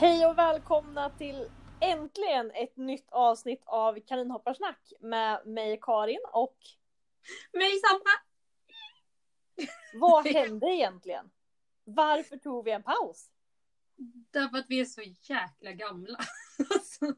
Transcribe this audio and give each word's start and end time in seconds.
Hej 0.00 0.26
och 0.26 0.38
välkomna 0.38 1.10
till 1.10 1.50
äntligen 1.80 2.50
ett 2.50 2.76
nytt 2.76 3.08
avsnitt 3.10 3.62
av 3.66 4.00
Kaninhopparsnack 4.00 4.92
med 5.00 5.46
mig 5.46 5.78
Karin 5.82 6.20
och 6.32 6.56
Mig 7.52 7.80
Sandra! 7.80 8.10
vad 9.94 10.26
hände 10.26 10.66
egentligen? 10.66 11.30
Varför 11.84 12.36
tog 12.36 12.64
vi 12.64 12.70
en 12.70 12.82
paus? 12.82 13.30
Därför 14.30 14.58
att 14.58 14.66
vi 14.68 14.80
är 14.80 14.84
så 14.84 15.02
jäkla 15.02 15.72
gamla. 15.72 16.18
Alltså. 16.70 17.14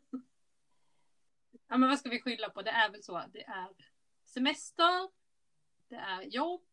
ja 1.68 1.76
men 1.76 1.88
vad 1.88 1.98
ska 1.98 2.08
vi 2.08 2.20
skylla 2.20 2.50
på? 2.50 2.62
Det 2.62 2.70
är 2.70 2.90
väl 2.90 3.02
så. 3.02 3.22
Det 3.32 3.44
är 3.44 3.68
semester, 4.24 5.08
det 5.88 5.96
är 5.96 6.22
jobb, 6.22 6.66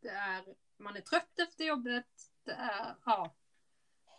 det 0.00 0.08
är 0.08 0.44
man 0.76 0.96
är 0.96 1.00
trött 1.00 1.38
efter 1.38 1.64
jobbet, 1.64 2.06
det 2.44 2.52
är 2.52 2.96
ja. 3.04 3.34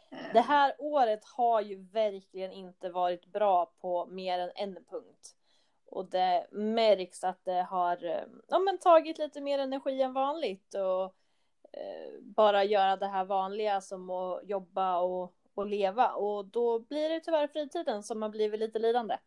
Eh, 0.10 0.34
Det 0.34 0.42
här 0.42 0.76
året 0.80 1.24
har 1.24 1.62
ju 1.62 1.76
verkligen 1.84 2.52
inte 2.52 2.90
varit 2.90 3.26
bra 3.26 3.74
på 3.82 4.06
mer 4.06 4.40
än 4.40 4.52
en 4.56 4.86
punkt. 4.90 5.36
Och 5.86 6.06
det 6.10 6.48
märks 6.52 7.24
att 7.24 7.46
det 7.46 7.62
har 7.64 8.06
eh, 8.06 8.24
ja, 8.48 8.60
men 8.60 8.78
tagit 8.78 9.18
lite 9.18 9.42
mer 9.42 9.60
energi 9.60 10.02
än 10.02 10.14
vanligt 10.14 10.74
och 10.74 11.04
eh, 11.72 12.22
bara 12.22 12.64
göra 12.64 12.98
det 12.98 13.08
här 13.08 13.26
vanliga 13.26 13.82
som 13.82 14.10
att 14.10 14.50
jobba 14.50 15.00
och, 15.00 15.36
och 15.54 15.68
leva. 15.68 16.14
Och 16.14 16.46
då 16.46 16.80
blir 16.80 17.10
det 17.10 17.20
tyvärr 17.20 17.48
fritiden 17.48 18.04
som 18.04 18.22
har 18.22 18.30
blivit 18.30 18.60
lite 18.60 18.80
lidande. 18.80 19.18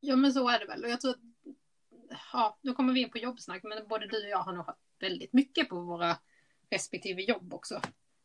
Ja 0.00 0.16
men 0.16 0.32
så 0.32 0.48
är 0.48 0.58
det 0.58 0.66
väl. 0.66 0.84
Och 0.84 0.90
jag 0.90 1.00
tror 1.00 1.10
att, 1.10 1.20
ja, 2.32 2.58
nu 2.60 2.72
kommer 2.72 2.92
vi 2.92 3.02
in 3.02 3.10
på 3.10 3.18
jobbsnack, 3.18 3.62
men 3.62 3.88
både 3.88 4.06
du 4.06 4.24
och 4.24 4.30
jag 4.30 4.38
har 4.38 4.52
nog 4.52 4.66
haft 4.66 4.80
väldigt 4.98 5.32
mycket 5.32 5.68
på 5.68 5.80
våra 5.80 6.16
respektive 6.70 7.22
jobb 7.22 7.54
också. 7.54 7.80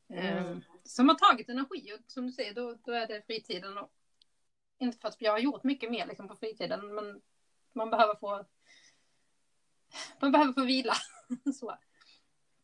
Mm. 0.09 0.61
Som 0.85 1.09
har 1.09 1.15
tagit 1.15 1.49
energi 1.49 1.93
och 1.93 2.11
som 2.11 2.25
du 2.25 2.31
säger, 2.31 2.53
då, 2.53 2.77
då 2.83 2.91
är 2.91 3.07
det 3.07 3.21
fritiden. 3.27 3.77
Och, 3.77 3.91
inte 4.77 4.97
för 4.97 5.07
att 5.07 5.21
jag 5.21 5.31
har 5.31 5.39
gjort 5.39 5.63
mycket 5.63 5.91
mer 5.91 6.05
liksom, 6.07 6.27
på 6.27 6.35
fritiden, 6.35 6.95
men 6.95 7.21
man 7.73 7.89
behöver 7.89 8.15
få 8.15 8.45
man 10.19 10.31
behöver 10.31 10.53
få 10.53 10.63
vila. 10.63 10.93
så. 11.59 11.77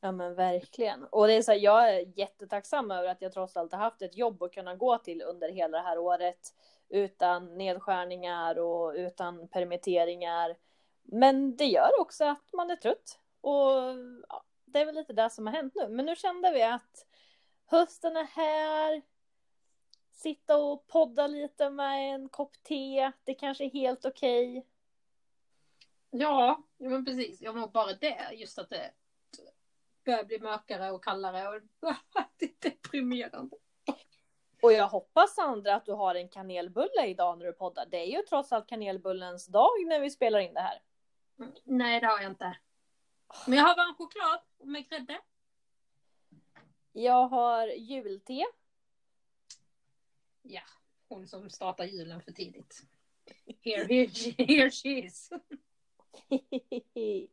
Ja 0.02 0.12
men 0.12 0.36
verkligen. 0.36 1.04
Och 1.04 1.28
det 1.28 1.34
är 1.34 1.42
så 1.42 1.52
här, 1.52 1.60
jag 1.60 1.90
är 1.90 2.20
jättetacksam 2.20 2.92
över 2.92 3.10
att 3.10 3.22
jag 3.22 3.34
trots 3.34 3.58
allt 3.58 3.72
har 3.72 3.80
haft 3.80 4.02
ett 4.02 4.18
jobb 4.18 4.44
att 4.44 4.54
kunna 4.54 4.76
gå 4.76 4.98
till 4.98 5.22
under 5.22 5.50
hela 5.50 5.78
det 5.78 5.84
här 5.84 5.98
året. 5.98 6.54
Utan 6.90 7.58
nedskärningar 7.58 8.60
och 8.60 8.94
utan 8.96 9.48
permitteringar. 9.48 10.56
Men 11.04 11.56
det 11.56 11.66
gör 11.66 12.00
också 12.00 12.26
att 12.26 12.54
man 12.54 12.72
är 12.72 12.76
trött. 12.76 13.20
Och 13.42 13.72
ja, 14.30 14.44
det 14.66 14.80
är 14.80 14.86
väl 14.86 14.96
lite 14.96 15.14
det 15.14 15.30
som 15.30 15.48
har 15.48 15.54
hänt 15.54 15.74
nu. 15.76 15.90
Men 15.90 16.06
nu 16.06 16.16
kände 16.16 16.52
vi 16.52 16.64
att 16.64 17.06
hösten 17.72 18.18
är 18.18 18.24
här. 18.24 19.02
Sitta 20.12 20.58
och 20.58 20.88
podda 20.88 21.28
lite 21.28 21.70
med 21.70 22.16
en 22.16 22.30
kopp 22.30 22.64
te. 22.64 23.12
Det 23.24 23.34
kanske 23.34 23.64
är 23.64 23.70
helt 23.70 24.06
okej. 24.06 24.68
Ja, 26.10 26.64
ja, 26.78 26.90
men 26.90 27.06
precis. 27.06 27.42
Jag 27.42 27.56
mår 27.56 27.68
bara 27.68 27.94
det, 27.94 28.30
just 28.34 28.60
att 28.60 28.70
det 28.70 28.92
börjar 30.06 30.24
bli 30.24 30.40
mörkare 30.40 30.92
och 30.92 31.04
kallare 31.04 31.48
och 31.48 31.62
det 32.38 32.46
är 32.46 32.70
deprimerande. 32.70 33.58
Och 34.62 34.74
jag 34.74 34.88
hoppas 34.88 35.36
Sandra 35.36 35.76
att 35.76 35.86
du 35.86 35.92
har 35.92 36.16
en 36.16 36.30
kanelbulle 36.30 37.06
idag 37.06 37.38
när 37.38 37.46
du 37.46 37.54
poddar. 37.54 37.86
Det 37.86 37.98
är 37.98 38.06
ju 38.06 38.22
trots 38.22 38.52
allt 38.52 38.68
kanelbullens 38.68 39.48
dag 39.48 39.86
när 39.86 40.00
vi 40.00 40.10
spelar 40.10 40.40
in 40.40 40.54
det 40.54 40.62
här. 40.62 40.82
Nej, 41.64 42.00
det 42.00 42.08
har 42.08 42.22
jag 42.22 42.32
inte. 42.32 42.58
Men 43.48 43.58
jag 43.58 43.66
har 43.66 43.76
varm 43.76 43.96
choklad 43.96 44.40
med 44.64 44.90
grädde. 44.90 45.22
Jag 46.92 47.28
har 47.28 47.68
julte. 47.68 48.46
Ja, 50.42 50.62
hon 51.08 51.28
som 51.28 51.50
startar 51.50 51.86
julen 51.86 52.22
för 52.22 52.32
tidigt. 52.32 52.82
Here, 53.64 53.84
here, 53.84 54.06
she- 54.08 54.46
here 54.48 54.72
she 54.72 54.90
is. 54.90 55.30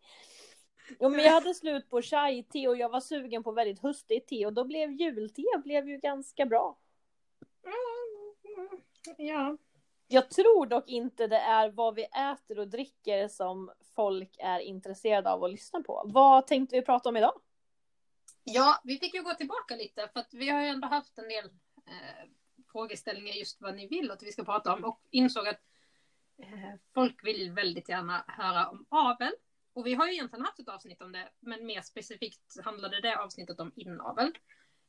jo, 1.00 1.09
men 1.09 1.21
jag 1.21 1.32
hade 1.32 1.55
slut 1.55 1.91
på 1.91 2.03
chai-te 2.03 2.69
och 2.69 2.77
jag 2.77 2.88
var 2.88 3.00
sugen 3.00 3.43
på 3.43 3.53
väldigt 3.53 3.82
höstigt 3.82 4.28
te 4.28 4.47
och 4.47 4.53
då 4.53 4.65
blev 4.65 4.93
julte 4.93 5.43
blev 5.65 5.88
ju 5.88 5.99
ganska 5.99 6.47
bra. 6.47 6.78
Ja. 9.16 9.56
Jag 10.09 10.31
tror 10.31 10.66
dock 10.66 10.88
inte 10.91 11.27
det 11.27 11.37
är 11.37 11.71
vad 11.71 11.94
vi 11.94 12.05
äter 12.05 12.59
och 12.59 12.69
dricker 12.69 13.28
som 13.28 13.71
folk 13.94 14.37
är 14.38 14.61
intresserade 14.61 15.31
av 15.31 15.44
att 15.44 15.50
lyssna 15.50 15.82
på. 15.82 16.03
Vad 16.05 16.47
tänkte 16.47 16.77
vi 16.77 16.82
prata 16.82 17.09
om 17.09 17.16
idag? 17.16 17.41
Ja, 18.54 18.81
vi 18.84 18.98
fick 18.98 19.14
ju 19.14 19.22
gå 19.22 19.34
tillbaka 19.34 19.76
lite 19.76 20.09
för 20.12 20.20
att 20.20 20.34
vi 20.34 20.48
har 20.48 20.62
ju 20.62 20.69
ändå 20.69 20.88
haft 20.88 21.19
en 21.19 21.28
del 21.28 21.44
eh, 21.86 22.28
frågeställningar 22.72 23.34
just 23.34 23.60
vad 23.60 23.75
ni 23.75 23.86
vill 23.86 24.10
att 24.10 24.22
vi 24.22 24.32
ska 24.32 24.44
prata 24.44 24.72
om 24.72 24.84
och 24.84 25.03
insåg 25.10 25.48
att 25.48 25.60
eh, 26.38 26.75
folk 26.94 27.25
vill 27.25 27.53
väldigt 27.53 27.88
gärna 27.88 28.25
höra 28.28 28.69
om 28.69 28.87
avel. 28.88 29.32
Och 29.72 29.87
vi 29.87 29.94
har 29.94 30.06
ju 30.06 30.12
egentligen 30.12 30.44
haft 30.44 30.58
ett 30.58 30.69
avsnitt 30.69 31.03
om 31.03 31.12
det, 31.12 31.28
men 31.41 31.66
mer 31.66 31.82
specifikt 31.82 32.64
handlade 32.64 33.00
det 33.00 33.19
avsnittet 33.19 33.60
om 33.60 33.72
inavel. 33.76 34.32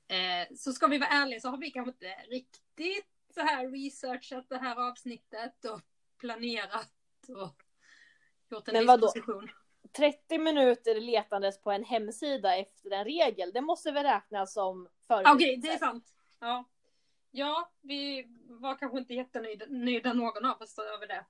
Eh, 0.07 0.55
så 0.55 0.73
ska 0.73 0.87
vi 0.87 0.97
vara 0.97 1.09
ärliga 1.09 1.39
så 1.39 1.49
har 1.49 1.57
vi 1.57 1.71
kanske 1.71 1.91
inte 1.91 2.15
riktigt 2.29 3.07
så 3.33 3.41
här 3.41 3.67
researchat 3.67 4.49
det 4.49 4.57
här 4.57 4.89
avsnittet 4.89 5.65
och 5.65 5.81
planerat 6.17 6.91
och 7.27 7.63
gjort 8.49 8.67
en 8.67 8.73
Men 8.73 8.85
vadå? 8.85 9.07
disposition. 9.07 9.49
30 9.91 10.37
minuter 10.37 11.01
letandes 11.01 11.61
på 11.61 11.71
en 11.71 11.83
hemsida 11.83 12.55
efter 12.57 12.91
en 12.91 13.03
regel, 13.03 13.51
det 13.53 13.61
måste 13.61 13.91
väl 13.91 14.03
räknas 14.03 14.53
som 14.53 14.81
Okej, 14.85 14.93
förberedelse? 15.07 15.67
det 15.67 15.73
är 15.73 15.77
sant. 15.77 16.13
Ja. 16.39 16.63
ja, 17.31 17.71
vi 17.81 18.25
var 18.47 18.75
kanske 18.75 18.97
inte 18.97 19.13
jättenöjda 19.13 19.65
nöjda 19.69 20.13
någon 20.13 20.45
av 20.45 20.61
oss 20.61 20.79
över 20.79 21.07
det. 21.07 21.25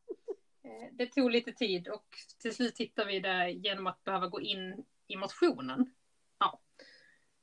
Eh, 0.64 0.88
Det 0.92 1.06
tog 1.06 1.32
lite 1.32 1.52
tid 1.52 1.88
och 1.88 2.08
till 2.42 2.56
slut 2.56 2.78
hittade 2.78 3.08
vi 3.08 3.20
det 3.20 3.50
genom 3.52 3.88
att 3.88 4.04
behöva 4.04 4.28
gå 4.28 4.42
in 4.42 4.86
i 5.08 5.16
motionen. 5.16 5.94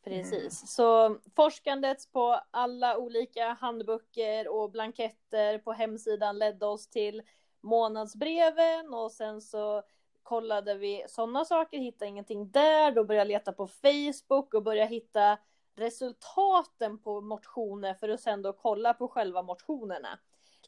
Precis, 0.04 0.74
så 0.74 1.18
forskandet 1.36 2.12
på 2.12 2.40
alla 2.50 2.98
olika 2.98 3.52
handböcker 3.52 4.48
och 4.48 4.70
blanketter 4.70 5.58
på 5.58 5.72
hemsidan 5.72 6.38
ledde 6.38 6.66
oss 6.66 6.88
till 6.88 7.22
månadsbreven 7.60 8.94
och 8.94 9.12
sen 9.12 9.40
så 9.40 9.82
kollade 10.26 10.74
vi 10.74 11.04
sådana 11.08 11.44
saker, 11.44 11.78
hittade 11.78 12.08
ingenting 12.08 12.50
där, 12.50 12.92
då 12.92 13.04
började 13.04 13.30
jag 13.30 13.38
leta 13.38 13.52
på 13.52 13.66
Facebook 13.66 14.54
och 14.54 14.62
började 14.62 14.90
hitta 14.90 15.38
resultaten 15.76 16.98
på 16.98 17.20
motioner 17.20 17.94
för 17.94 18.08
att 18.08 18.20
sen 18.20 18.42
då 18.42 18.52
kolla 18.52 18.94
på 18.94 19.08
själva 19.08 19.42
motionerna. 19.42 20.18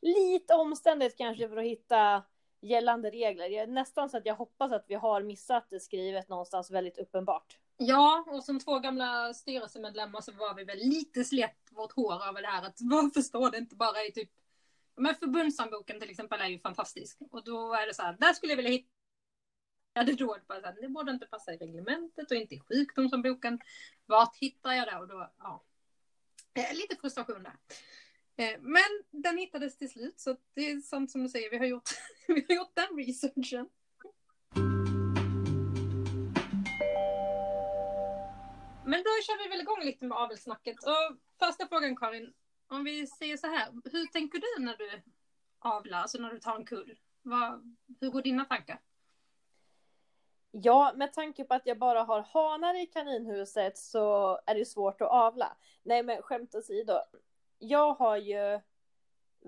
Lite 0.00 0.54
omständigt 0.54 1.18
kanske 1.18 1.48
för 1.48 1.56
att 1.56 1.64
hitta 1.64 2.22
gällande 2.60 3.10
regler. 3.10 3.48
Jag 3.48 3.62
är 3.62 3.66
nästan 3.66 4.10
så 4.10 4.16
att 4.16 4.26
jag 4.26 4.34
hoppas 4.34 4.72
att 4.72 4.84
vi 4.88 4.94
har 4.94 5.22
missat 5.22 5.66
det 5.70 5.80
skrivet 5.80 6.28
någonstans 6.28 6.70
väldigt 6.70 6.98
uppenbart. 6.98 7.58
Ja, 7.76 8.24
och 8.28 8.44
som 8.44 8.60
två 8.60 8.78
gamla 8.78 9.34
styrelsemedlemmar 9.34 10.20
så 10.20 10.32
var 10.32 10.54
vi 10.54 10.64
väl 10.64 10.78
lite 10.78 11.24
slet 11.24 11.56
vårt 11.70 11.92
hår 11.92 12.28
över 12.28 12.42
det 12.42 12.48
här 12.48 12.66
att 12.66 12.78
varför 12.80 13.20
står 13.20 13.50
det 13.50 13.58
inte 13.58 13.76
bara 13.76 14.04
i 14.04 14.12
typ 14.12 14.30
men 14.96 15.14
förbundshandboken 15.14 16.00
till 16.00 16.10
exempel 16.10 16.40
är 16.40 16.46
ju 16.46 16.58
fantastisk 16.58 17.18
och 17.30 17.44
då 17.44 17.74
är 17.74 17.86
det 17.86 17.94
så 17.94 18.02
här, 18.02 18.16
där 18.20 18.32
skulle 18.32 18.52
jag 18.52 18.56
vilja 18.56 18.70
hitta 18.70 18.97
hade 19.94 20.12
det, 20.12 20.16
då, 20.18 20.36
bara 20.48 20.72
det 20.72 20.88
borde 20.88 21.12
inte 21.12 21.26
passa 21.26 21.54
i 21.54 21.56
reglementet 21.56 22.30
och 22.30 22.36
inte 22.36 22.54
i 22.54 22.60
sjukdomsomboken. 22.60 23.60
Vart 24.06 24.36
hittar 24.36 24.72
jag 24.72 24.86
det? 24.88 24.96
Och 24.98 25.08
då, 25.08 25.32
ja. 25.38 25.64
Eh, 26.54 26.74
lite 26.76 26.96
frustration 26.96 27.42
där. 27.42 27.56
Eh, 28.36 28.60
men 28.60 29.04
den 29.10 29.38
hittades 29.38 29.78
till 29.78 29.90
slut 29.90 30.20
så 30.20 30.36
det 30.54 30.70
är 30.70 30.80
sant 30.80 31.10
som 31.10 31.22
du 31.22 31.28
säger, 31.28 31.50
vi 31.50 31.58
har 31.58 31.66
gjort, 31.66 31.90
vi 32.26 32.44
har 32.48 32.54
gjort 32.54 32.74
den 32.74 32.96
researchen. 32.96 33.68
Men 38.84 39.02
då 39.02 39.10
kör 39.22 39.42
vi 39.44 39.48
väl 39.48 39.60
igång 39.60 39.84
lite 39.84 40.04
med 40.04 40.18
avelssnacket. 40.18 40.76
Och 40.84 41.16
första 41.38 41.68
frågan 41.68 41.96
Karin, 41.96 42.32
om 42.68 42.84
vi 42.84 43.06
säger 43.06 43.36
så 43.36 43.46
här, 43.46 43.72
hur 43.92 44.06
tänker 44.06 44.38
du 44.38 44.64
när 44.64 44.76
du 44.76 45.02
avlar, 45.58 45.98
alltså 45.98 46.18
när 46.18 46.32
du 46.32 46.38
tar 46.38 46.56
en 46.56 46.64
kull? 46.64 46.98
Vad, 47.22 47.76
hur 48.00 48.10
går 48.10 48.22
dina 48.22 48.44
tankar? 48.44 48.80
Ja, 50.50 50.92
med 50.94 51.12
tanke 51.12 51.44
på 51.44 51.54
att 51.54 51.66
jag 51.66 51.78
bara 51.78 52.02
har 52.02 52.20
hanar 52.20 52.82
i 52.82 52.86
kaninhuset 52.86 53.78
så 53.78 54.38
är 54.46 54.54
det 54.54 54.64
svårt 54.64 55.00
att 55.00 55.10
avla. 55.10 55.56
Nej, 55.82 56.02
men 56.02 56.22
skämt 56.22 56.54
åsido. 56.54 56.92
Jag 57.58 57.94
har 57.94 58.16
ju 58.16 58.60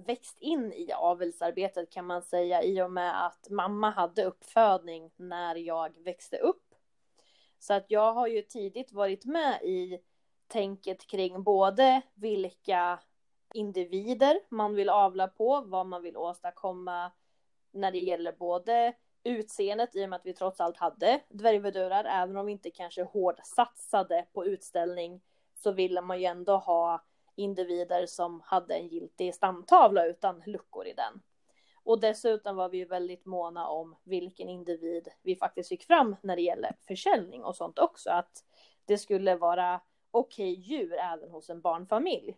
växt 0.07 0.39
in 0.41 0.73
i 0.73 0.93
avelsarbetet 0.93 1.91
kan 1.91 2.07
man 2.07 2.23
säga 2.23 2.63
i 2.63 2.83
och 2.83 2.93
med 2.93 3.27
att 3.27 3.51
mamma 3.51 3.91
hade 3.91 4.25
uppfödning 4.25 5.11
när 5.17 5.57
jag 5.57 5.99
växte 5.99 6.39
upp. 6.39 6.75
Så 7.59 7.75
att 7.75 7.85
jag 7.89 8.13
har 8.13 8.27
ju 8.27 8.43
tidigt 8.43 8.93
varit 8.93 9.25
med 9.25 9.63
i 9.63 9.99
tänket 10.47 11.07
kring 11.07 11.43
både 11.43 12.03
vilka 12.15 13.01
individer 13.55 14.41
man 14.49 14.75
vill 14.75 14.89
avla 14.89 15.29
på, 15.29 15.61
vad 15.61 15.87
man 15.87 16.03
vill 16.03 16.17
åstadkomma 16.17 17.13
när 17.71 17.93
det 17.93 17.99
gäller 17.99 18.33
både 18.33 18.95
utseendet 19.25 19.97
i 19.97 20.05
och 20.05 20.09
med 20.09 20.17
att 20.17 20.27
vi 20.27 20.35
trots 20.35 20.61
allt 20.61 20.77
hade 20.77 21.21
dvärgvedurar, 21.29 22.05
även 22.05 22.37
om 22.37 22.47
vi 22.47 22.53
inte 22.53 22.71
kanske 22.71 23.03
hårdsatsade 23.03 24.27
på 24.33 24.47
utställning 24.47 25.21
så 25.55 25.73
ville 25.73 26.01
man 26.01 26.21
ju 26.21 26.25
ändå 26.25 26.57
ha 26.57 27.05
individer 27.35 28.07
som 28.07 28.41
hade 28.45 28.75
en 28.75 28.89
giltig 28.89 29.35
stamtavla 29.35 30.07
utan 30.07 30.43
luckor 30.47 30.87
i 30.87 30.93
den. 30.93 31.21
Och 31.83 32.01
dessutom 32.01 32.57
var 32.57 32.69
vi 32.69 32.79
ju 32.79 32.85
väldigt 32.85 33.27
måna 33.27 33.69
om 33.69 33.97
vilken 34.05 34.49
individ 34.49 35.09
vi 35.23 35.37
faktiskt 35.37 35.69
fick 35.69 35.85
fram 35.85 36.17
när 36.23 36.37
det 36.37 36.43
gäller 36.43 36.77
försäljning 36.87 37.45
och 37.45 37.57
sånt 37.57 37.79
också. 37.79 38.11
Att 38.11 38.45
det 38.85 38.99
skulle 38.99 39.37
vara 39.37 39.81
okej 40.11 40.53
okay 40.53 40.63
djur 40.63 40.93
även 40.93 41.31
hos 41.31 41.51
en 41.51 41.61
barnfamilj. 41.61 42.37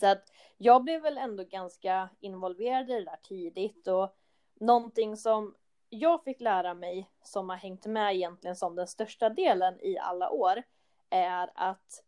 Så 0.00 0.06
att 0.06 0.32
jag 0.56 0.82
blev 0.82 1.02
väl 1.02 1.18
ändå 1.18 1.44
ganska 1.44 2.08
involverad 2.20 2.90
i 2.90 2.92
det 2.92 3.04
där 3.04 3.20
tidigt 3.22 3.86
och 3.86 4.16
någonting 4.54 5.16
som 5.16 5.54
jag 5.94 6.24
fick 6.24 6.40
lära 6.40 6.74
mig 6.74 7.10
som 7.22 7.48
har 7.48 7.56
hängt 7.56 7.86
med 7.86 8.14
egentligen 8.14 8.56
som 8.56 8.76
den 8.76 8.86
största 8.86 9.28
delen 9.28 9.80
i 9.80 9.98
alla 9.98 10.30
år 10.30 10.62
är 11.10 11.50
att 11.54 12.04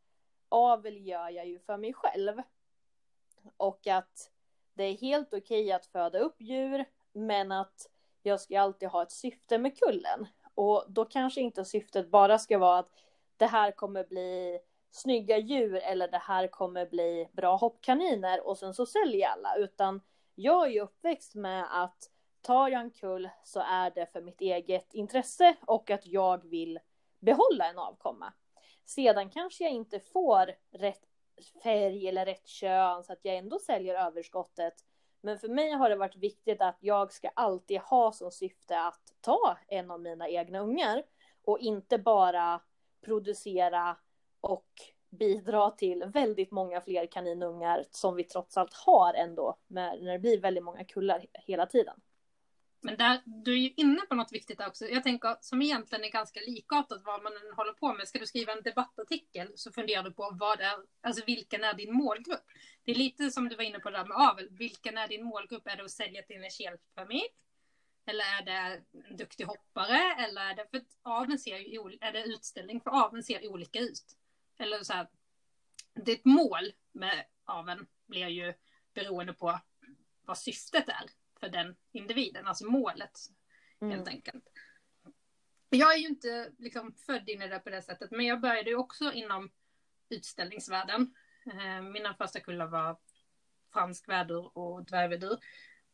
avel 0.49 1.07
gör 1.07 1.31
jag 1.31 1.47
ju 1.47 1.59
för 1.59 1.77
mig 1.77 1.93
själv. 1.93 2.43
Och 3.57 3.87
att 3.87 4.31
det 4.75 4.85
är 4.85 4.97
helt 4.97 5.29
okej 5.35 5.65
okay 5.65 5.73
att 5.73 5.87
föda 5.87 6.19
upp 6.19 6.41
djur, 6.41 6.85
men 7.13 7.53
att 7.53 7.91
jag 8.23 8.41
ska 8.41 8.61
alltid 8.61 8.89
ha 8.89 9.03
ett 9.03 9.13
syfte 9.13 9.59
med 9.59 9.79
kullen. 9.79 10.27
Och 10.55 10.85
då 10.89 11.05
kanske 11.05 11.41
inte 11.41 11.65
syftet 11.65 12.11
bara 12.11 12.39
ska 12.39 12.59
vara 12.59 12.79
att 12.79 12.91
det 13.37 13.47
här 13.47 13.71
kommer 13.71 14.05
bli 14.05 14.61
snygga 14.91 15.39
djur 15.39 15.75
eller 15.75 16.09
det 16.09 16.19
här 16.19 16.47
kommer 16.49 16.87
bli 16.87 17.29
bra 17.33 17.57
hoppkaniner 17.57 18.47
och 18.47 18.59
sen 18.59 18.75
så 18.75 18.87
säljer 18.87 19.29
alla, 19.29 19.57
utan 19.57 20.01
jag 20.35 20.67
är 20.67 20.71
ju 20.71 20.81
uppväxt 20.81 21.35
med 21.35 21.83
att 21.85 22.11
tar 22.47 22.69
jag 22.69 22.81
en 22.81 22.91
kull 22.91 23.29
så 23.45 23.61
är 23.61 23.91
det 23.91 24.07
för 24.13 24.21
mitt 24.21 24.41
eget 24.41 24.95
intresse 24.95 25.57
och 25.67 25.91
att 25.91 26.07
jag 26.07 26.49
vill 26.49 26.79
behålla 27.19 27.71
en 27.71 27.79
avkomma. 27.79 28.33
Sedan 28.85 29.31
kanske 29.31 29.65
jag 29.65 29.73
inte 29.73 30.01
får 30.01 30.53
rätt 30.73 31.03
färg 31.63 32.09
eller 32.09 32.27
rätt 32.27 32.47
kön 32.47 33.05
så 33.05 33.13
att 33.13 33.19
jag 33.23 33.37
ändå 33.37 33.59
säljer 33.59 34.07
överskottet. 34.07 34.75
Men 35.21 35.39
för 35.39 35.49
mig 35.49 35.71
har 35.71 35.91
det 35.91 35.97
varit 35.97 36.17
viktigt 36.17 36.63
att 36.63 36.77
jag 36.81 37.13
ska 37.13 37.29
alltid 37.29 37.81
ha 37.81 38.13
som 38.13 38.31
syfte 38.31 38.81
att 38.81 39.15
ta 39.21 39.59
en 39.69 39.91
av 39.91 40.01
mina 40.01 40.29
egna 40.29 40.59
ungar 40.59 41.03
och 41.45 41.59
inte 41.59 41.99
bara 41.99 42.61
producera 43.05 43.97
och 44.41 44.71
bidra 45.11 45.71
till 45.71 46.05
väldigt 46.05 46.51
många 46.51 46.81
fler 46.81 47.07
kaninungar 47.07 47.85
som 47.91 48.17
vi 48.17 48.25
trots 48.25 48.57
allt 48.57 48.75
har 48.75 49.15
ändå 49.15 49.59
när 49.67 50.13
det 50.13 50.19
blir 50.19 50.41
väldigt 50.41 50.65
många 50.65 50.85
kullar 50.85 51.27
hela 51.33 51.67
tiden. 51.67 52.01
Men 52.87 52.97
där, 52.97 53.23
du 53.25 53.53
är 53.53 53.59
ju 53.59 53.73
inne 53.77 54.01
på 54.01 54.15
något 54.15 54.33
viktigt 54.33 54.61
också. 54.61 54.87
Jag 54.87 55.03
tänker 55.03 55.37
som 55.41 55.63
egentligen 55.63 56.05
är 56.05 56.09
ganska 56.09 56.41
likartat 56.41 57.03
vad 57.05 57.23
man 57.23 57.33
än 57.33 57.55
håller 57.57 57.73
på 57.73 57.95
med. 57.95 58.09
Ska 58.09 58.19
du 58.19 58.27
skriva 58.27 58.53
en 58.53 58.63
debattartikel 58.63 59.53
så 59.55 59.73
funderar 59.73 60.03
du 60.03 60.13
på 60.13 60.31
vad 60.33 60.61
är, 60.61 60.75
alltså 61.01 61.25
vilken 61.27 61.65
är 61.65 61.75
din 61.75 61.93
målgrupp? 61.93 62.45
Det 62.85 62.91
är 62.91 62.95
lite 62.95 63.31
som 63.31 63.49
du 63.49 63.57
var 63.57 63.65
inne 63.65 63.79
på 63.79 63.91
där 63.91 64.05
med 64.05 64.17
avel. 64.17 64.49
Vilken 64.51 64.99
är 64.99 65.09
din 65.09 65.25
målgrupp? 65.25 65.67
Är 65.67 65.77
det 65.77 65.85
att 65.85 65.91
sälja 65.91 66.23
till 66.23 66.45
en 66.45 66.51
kelfamilj? 66.51 67.29
Eller 68.07 68.25
är 68.25 68.43
det 68.43 68.83
en 69.09 69.17
duktig 69.17 69.45
hoppare? 69.45 70.15
Eller 70.19 70.41
är 70.41 70.55
det, 70.55 70.67
för 70.71 70.83
aveln 71.03 71.39
ser 71.39 71.59
ju, 71.59 71.99
är 72.01 72.13
det 72.13 72.25
utställning 72.25 72.81
för 72.81 72.91
aveln 72.91 73.23
ser 73.23 73.49
olika 73.49 73.79
ut. 73.79 74.17
Eller 74.59 74.83
så 74.83 74.93
här, 74.93 75.09
ditt 75.95 76.25
mål 76.25 76.73
med 76.93 77.25
aveln 77.45 77.87
blir 78.07 78.29
ju 78.29 78.55
beroende 78.95 79.33
på 79.33 79.61
vad 80.25 80.39
syftet 80.39 80.89
är 80.89 81.26
för 81.41 81.49
den 81.49 81.77
individen, 81.93 82.47
alltså 82.47 82.67
målet 82.67 83.19
mm. 83.81 83.97
helt 83.97 84.09
enkelt. 84.09 84.45
Jag 85.69 85.95
är 85.95 85.99
ju 85.99 86.09
inte 86.09 86.53
liksom 86.59 86.95
född 87.07 87.29
in 87.29 87.43
i 87.43 87.49
det 87.49 87.59
på 87.59 87.71
det 87.71 87.83
sättet, 87.83 88.11
men 88.11 88.27
jag 88.27 88.41
började 88.41 88.71
ju 88.71 88.77
också 88.77 89.13
inom 89.13 89.51
utställningsvärlden. 90.09 91.15
Eh, 91.47 91.83
mina 91.83 92.15
första 92.15 92.41
kullar 92.41 92.67
var 92.67 92.97
fransk 93.73 94.09
vädur 94.09 94.59
och 94.59 94.85
dvärgvädur. 94.85 95.39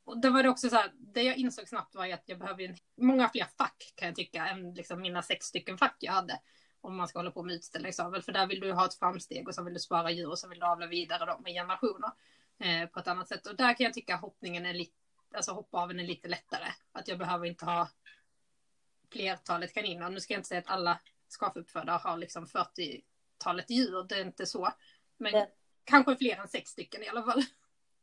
Och 0.04 0.20
då 0.20 0.30
var 0.30 0.42
det 0.42 0.48
också 0.48 0.68
så 0.68 0.76
här, 0.76 0.92
det 0.94 1.22
jag 1.22 1.36
insåg 1.36 1.68
snabbt 1.68 1.94
var 1.94 2.08
att 2.08 2.22
jag 2.26 2.38
behöver 2.38 2.74
många 2.96 3.28
fler 3.28 3.46
fack 3.58 3.92
kan 3.96 4.08
jag 4.08 4.16
tycka 4.16 4.46
än 4.46 4.74
liksom 4.74 5.00
mina 5.00 5.22
sex 5.22 5.46
stycken 5.46 5.78
fack 5.78 5.96
jag 5.98 6.12
hade. 6.12 6.40
Om 6.80 6.96
man 6.96 7.08
ska 7.08 7.18
hålla 7.18 7.30
på 7.30 7.42
med 7.42 7.54
utställningsavel, 7.54 8.22
för 8.22 8.32
där 8.32 8.46
vill 8.46 8.60
du 8.60 8.72
ha 8.72 8.86
ett 8.86 8.98
framsteg 8.98 9.48
och 9.48 9.54
så 9.54 9.62
vill 9.62 9.74
du 9.74 9.80
spara 9.80 10.10
djur 10.10 10.30
och 10.30 10.38
så 10.38 10.48
vill 10.48 10.58
du 10.58 10.66
avla 10.66 10.86
vidare 10.86 11.26
dem 11.26 11.42
med 11.42 11.52
generationer 11.52 12.10
eh, 12.58 12.88
på 12.88 13.00
ett 13.00 13.08
annat 13.08 13.28
sätt. 13.28 13.46
Och 13.46 13.56
där 13.56 13.74
kan 13.74 13.84
jag 13.84 13.94
tycka 13.94 14.16
hoppningen 14.16 14.66
är 14.66 14.74
lite 14.74 15.01
alltså 15.34 15.52
hoppaveln 15.52 16.00
är 16.00 16.04
lite 16.04 16.28
lättare. 16.28 16.68
Att 16.92 17.08
jag 17.08 17.18
behöver 17.18 17.46
inte 17.46 17.64
ha 17.64 17.88
flertalet 19.12 19.74
kaniner. 19.74 20.10
Nu 20.10 20.20
ska 20.20 20.34
jag 20.34 20.38
inte 20.38 20.48
säga 20.48 20.60
att 20.60 20.70
alla 20.70 21.00
skafuppfödare 21.28 22.00
har 22.04 22.16
liksom 22.16 22.46
40-talet 22.46 23.70
djur, 23.70 24.06
det 24.08 24.14
är 24.14 24.24
inte 24.24 24.46
så. 24.46 24.68
Men 25.16 25.32
det... 25.32 25.48
kanske 25.84 26.16
fler 26.16 26.36
än 26.36 26.48
sex 26.48 26.70
stycken 26.70 27.02
i 27.02 27.08
alla 27.08 27.22
fall. 27.22 27.42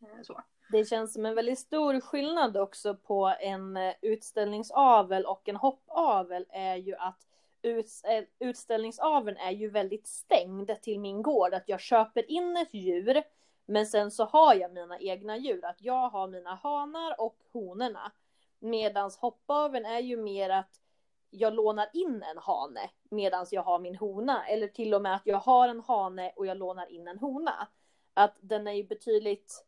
Eh, 0.01 0.21
så. 0.23 0.41
Det 0.71 0.85
känns 0.85 1.13
som 1.13 1.25
en 1.25 1.35
väldigt 1.35 1.59
stor 1.59 1.99
skillnad 1.99 2.57
också 2.57 2.95
på 2.95 3.35
en 3.39 3.77
eh, 3.77 3.93
utställningsavel 4.01 5.25
och 5.25 5.49
en 5.49 5.55
hoppavel 5.55 6.45
är 6.49 6.75
ju 6.75 6.95
att 6.95 7.27
eh, 7.61 8.23
utställningsaveln 8.39 9.37
är 9.37 9.51
ju 9.51 9.69
väldigt 9.69 10.07
stängd 10.07 10.81
till 10.81 10.99
min 10.99 11.21
gård. 11.21 11.53
Att 11.53 11.69
jag 11.69 11.81
köper 11.81 12.31
in 12.31 12.57
ett 12.57 12.73
djur 12.73 13.23
men 13.69 13.85
sen 13.85 14.11
så 14.11 14.25
har 14.25 14.53
jag 14.53 14.73
mina 14.73 14.99
egna 14.99 15.37
djur, 15.37 15.65
att 15.65 15.81
jag 15.81 16.09
har 16.09 16.27
mina 16.27 16.55
hanar 16.55 17.21
och 17.21 17.37
honorna. 17.53 18.11
Medans 18.59 19.17
hoppaveln 19.17 19.85
är 19.85 19.99
ju 19.99 20.17
mer 20.17 20.49
att 20.49 20.81
jag 21.29 21.53
lånar 21.53 21.89
in 21.93 22.23
en 22.23 22.37
hane 22.37 22.89
medans 23.09 23.53
jag 23.53 23.63
har 23.63 23.79
min 23.79 23.95
hona. 23.95 24.47
Eller 24.47 24.67
till 24.67 24.93
och 24.93 25.01
med 25.01 25.15
att 25.15 25.21
jag 25.25 25.37
har 25.37 25.69
en 25.69 25.79
hane 25.79 26.31
och 26.35 26.45
jag 26.45 26.57
lånar 26.57 26.91
in 26.91 27.07
en 27.07 27.19
hona. 27.19 27.67
Att 28.13 28.37
den 28.39 28.67
är 28.67 28.71
ju 28.71 28.83
betydligt 28.83 29.65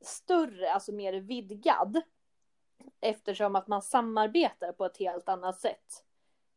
större, 0.00 0.72
alltså 0.72 0.92
mer 0.92 1.12
vidgad. 1.12 2.02
Eftersom 3.00 3.56
att 3.56 3.68
man 3.68 3.82
samarbetar 3.82 4.72
på 4.72 4.84
ett 4.84 4.98
helt 4.98 5.28
annat 5.28 5.60
sätt. 5.60 6.04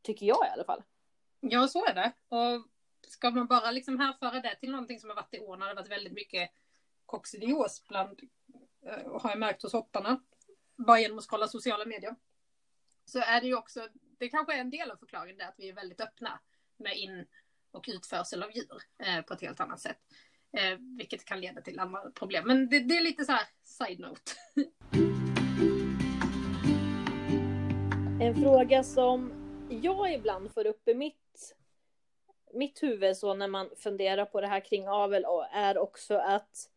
Tycker 0.01 0.25
jag 0.25 0.47
i 0.47 0.53
alla 0.53 0.63
fall. 0.63 0.83
Ja, 1.39 1.67
så 1.67 1.85
är 1.85 1.93
det. 1.93 2.11
Och 2.29 2.67
ska 3.07 3.31
man 3.31 3.47
bara 3.47 3.71
liksom 3.71 3.99
härföra 3.99 4.39
det 4.39 4.55
till 4.55 4.71
någonting 4.71 4.99
som 4.99 5.09
har 5.09 5.15
varit 5.15 5.33
i 5.33 5.39
år 5.39 5.57
när 5.57 5.67
det 5.67 5.73
varit 5.73 5.91
väldigt 5.91 6.13
mycket 6.13 6.51
koccidios 7.05 7.83
bland, 7.87 8.21
eh, 8.85 9.21
har 9.21 9.29
jag 9.29 9.39
märkt 9.39 9.63
hos 9.63 9.73
hopparna, 9.73 10.23
bara 10.75 10.99
genom 10.99 11.17
att 11.17 11.27
kolla 11.27 11.47
sociala 11.47 11.85
medier. 11.85 12.15
Så 13.05 13.19
är 13.19 13.41
det 13.41 13.47
ju 13.47 13.55
också, 13.55 13.87
det 14.19 14.29
kanske 14.29 14.55
är 14.55 14.59
en 14.59 14.69
del 14.69 14.91
av 14.91 14.97
förklaringen 14.97 15.37
det 15.37 15.47
att 15.47 15.55
vi 15.57 15.69
är 15.69 15.73
väldigt 15.73 16.01
öppna 16.01 16.39
med 16.77 16.97
in 16.97 17.25
och 17.71 17.85
utförsel 17.87 18.43
av 18.43 18.51
djur 18.55 18.81
eh, 18.99 19.21
på 19.21 19.33
ett 19.33 19.41
helt 19.41 19.59
annat 19.59 19.79
sätt. 19.79 19.99
Eh, 20.57 20.77
vilket 20.97 21.25
kan 21.25 21.41
leda 21.41 21.61
till 21.61 21.79
andra 21.79 22.11
problem. 22.11 22.47
Men 22.47 22.69
det, 22.69 22.79
det 22.79 22.97
är 22.97 23.01
lite 23.01 23.25
så 23.25 23.31
här 23.31 23.47
side-note. 23.63 24.31
En 28.21 28.35
fråga 28.35 28.83
som 28.83 29.31
jag 29.69 30.13
ibland 30.13 30.53
får 30.53 30.67
upp 30.67 30.87
i 30.87 30.93
mitt, 30.93 31.55
mitt 32.53 32.83
huvud 32.83 33.17
så 33.17 33.33
när 33.33 33.47
man 33.47 33.69
funderar 33.77 34.25
på 34.25 34.41
det 34.41 34.47
här 34.47 34.59
kring 34.59 34.87
avel 34.87 35.25
är 35.51 35.77
också 35.77 36.17
att 36.17 36.69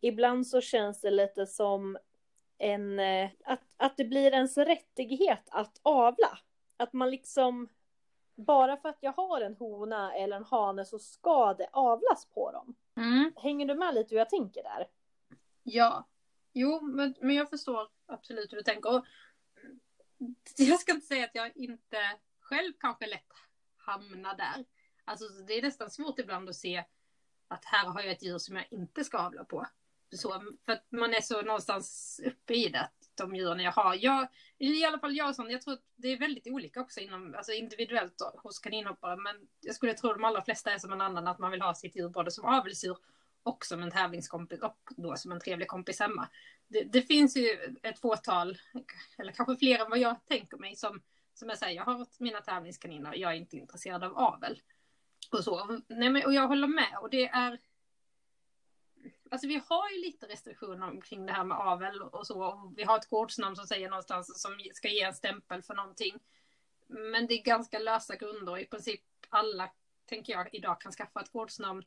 ibland 0.00 0.46
så 0.46 0.60
känns 0.60 1.00
det 1.00 1.10
lite 1.10 1.46
som 1.46 1.98
en, 2.58 2.98
eh, 2.98 3.30
att, 3.44 3.60
att 3.76 3.96
det 3.96 4.04
blir 4.04 4.32
ens 4.32 4.58
rättighet 4.58 5.48
att 5.50 5.80
avla. 5.82 6.38
Att 6.76 6.92
man 6.92 7.10
liksom, 7.10 7.68
bara 8.34 8.76
för 8.76 8.88
att 8.88 8.98
jag 9.00 9.12
har 9.12 9.40
en 9.40 9.56
hona 9.56 10.14
eller 10.14 10.36
en 10.36 10.44
hane 10.44 10.84
så 10.84 10.98
ska 10.98 11.54
det 11.54 11.68
avlas 11.72 12.26
på 12.26 12.52
dem. 12.52 12.74
Mm. 12.96 13.32
Hänger 13.36 13.66
du 13.66 13.74
med 13.74 13.94
lite 13.94 14.14
hur 14.14 14.18
jag 14.18 14.30
tänker 14.30 14.62
där? 14.62 14.86
Ja, 15.62 16.08
jo, 16.52 16.80
men, 16.80 17.14
men 17.20 17.36
jag 17.36 17.50
förstår 17.50 17.88
absolut 18.06 18.52
hur 18.52 18.56
du 18.56 18.62
tänker. 18.62 18.96
Och 18.96 19.04
jag 20.56 20.80
ska 20.80 20.92
inte 20.92 21.06
säga 21.06 21.24
att 21.24 21.34
jag 21.34 21.56
inte 21.56 21.98
själv 22.40 22.72
kanske 22.80 23.06
lätt 23.06 23.32
hamnar 23.76 24.36
där. 24.36 24.64
Alltså 25.04 25.24
det 25.46 25.52
är 25.52 25.62
nästan 25.62 25.90
svårt 25.90 26.18
ibland 26.18 26.48
att 26.48 26.56
se 26.56 26.84
att 27.48 27.64
här 27.64 27.88
har 27.88 28.00
jag 28.02 28.10
ett 28.10 28.22
djur 28.22 28.38
som 28.38 28.56
jag 28.56 28.66
inte 28.70 29.04
ska 29.04 29.18
avla 29.18 29.44
på 29.44 29.66
så, 30.12 30.42
för 30.64 30.72
att 30.72 30.86
man 30.90 31.14
är 31.14 31.20
så 31.20 31.42
någonstans 31.42 32.20
uppe 32.24 32.54
i 32.54 32.68
det, 32.68 32.90
de 33.14 33.36
djuren 33.36 33.60
jag 33.60 33.72
har. 33.72 33.98
Jag, 34.00 34.28
I 34.58 34.84
alla 34.84 34.98
fall 34.98 35.16
jag 35.16 35.34
sån, 35.34 35.50
jag 35.50 35.62
tror 35.62 35.74
att 35.74 35.84
det 35.96 36.08
är 36.08 36.18
väldigt 36.18 36.46
olika 36.46 36.80
också 36.80 37.00
inom, 37.00 37.34
alltså 37.34 37.52
individuellt 37.52 38.18
då, 38.18 38.40
hos 38.42 38.58
kaninhoppare, 38.58 39.16
men 39.16 39.36
jag 39.60 39.74
skulle 39.74 39.94
tro 39.94 40.10
att 40.10 40.16
de 40.16 40.24
allra 40.24 40.44
flesta 40.44 40.72
är 40.72 40.78
som 40.78 40.92
en 40.92 41.00
annan, 41.00 41.26
att 41.26 41.38
man 41.38 41.50
vill 41.50 41.62
ha 41.62 41.74
sitt 41.74 41.96
djur 41.96 42.08
både 42.08 42.30
som 42.30 42.44
avelsdjur 42.44 42.96
och 43.42 43.66
som 43.66 43.82
en 43.82 43.90
tävlingskompis 43.90 44.60
och 44.60 44.78
då 44.96 45.16
som 45.16 45.32
en 45.32 45.40
trevlig 45.40 45.68
kompis 45.68 46.00
hemma. 46.00 46.28
Det, 46.68 46.82
det, 46.82 47.02
finns 47.02 47.36
ju 47.36 47.76
ett 47.82 48.00
fåtal, 48.00 48.58
eller 49.18 49.32
kanske 49.32 49.56
fler 49.56 49.78
än 49.78 49.90
vad 49.90 49.98
jag 49.98 50.26
tänker 50.26 50.56
mig, 50.56 50.76
som, 50.76 51.02
som 51.34 51.48
jag 51.48 51.58
säger, 51.58 51.76
jag 51.76 51.84
har 51.84 52.06
mina 52.18 52.40
tävlingskaniner, 52.40 53.14
jag 53.14 53.32
är 53.32 53.36
inte 53.36 53.56
intresserad 53.56 54.04
av 54.04 54.18
avel. 54.18 54.60
Och 55.30 55.44
så. 55.44 55.80
Nej, 55.88 56.10
men, 56.10 56.24
och 56.24 56.34
jag 56.34 56.48
håller 56.48 56.68
med, 56.68 56.98
och 57.00 57.10
det 57.10 57.28
är 57.28 57.58
alltså 59.30 59.46
vi 59.46 59.62
har 59.68 59.90
ju 59.90 60.00
lite 60.00 60.26
restriktioner 60.26 60.90
omkring 60.90 61.26
det 61.26 61.32
här 61.32 61.44
med 61.44 61.58
avel 61.58 62.02
och 62.02 62.26
så. 62.26 62.44
och 62.44 62.78
Vi 62.78 62.84
har 62.84 62.96
ett 62.96 63.08
gårdsnamn 63.08 63.56
som 63.56 63.66
säger 63.66 63.90
någonstans 63.90 64.42
som 64.42 64.58
ska 64.74 64.88
ge 64.88 65.02
en 65.02 65.14
stämpel 65.14 65.62
för 65.62 65.74
någonting. 65.74 66.18
Men 66.86 67.26
det 67.26 67.34
är 67.34 67.42
ganska 67.42 67.78
lösa 67.78 68.16
grunder. 68.16 68.58
I 68.58 68.64
princip 68.64 69.00
alla, 69.28 69.70
tänker 70.06 70.32
jag, 70.32 70.54
idag 70.54 70.80
kan 70.80 70.92
skaffa 70.92 71.20
ett 71.20 71.32
gårdsnamn 71.32 71.82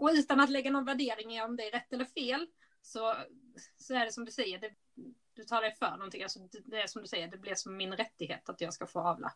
och 0.00 0.10
utan 0.12 0.40
att 0.40 0.50
lägga 0.50 0.70
någon 0.70 0.84
värdering 0.84 1.36
i 1.36 1.42
om 1.42 1.56
det 1.56 1.68
är 1.68 1.70
rätt 1.70 1.92
eller 1.92 2.04
fel, 2.04 2.46
så, 2.82 3.16
så 3.76 3.94
är 3.94 4.04
det 4.04 4.12
som 4.12 4.24
du 4.24 4.32
säger, 4.32 4.58
det, 4.58 4.74
du 5.34 5.44
tar 5.44 5.62
dig 5.62 5.74
för 5.74 5.90
någonting. 5.90 6.22
Alltså, 6.22 6.38
det, 6.38 6.60
det 6.64 6.82
är 6.82 6.86
som 6.86 7.02
du 7.02 7.08
säger, 7.08 7.28
det 7.28 7.38
blir 7.38 7.54
som 7.54 7.76
min 7.76 7.92
rättighet 7.92 8.48
att 8.48 8.60
jag 8.60 8.74
ska 8.74 8.86
få 8.86 9.00
avla. 9.00 9.32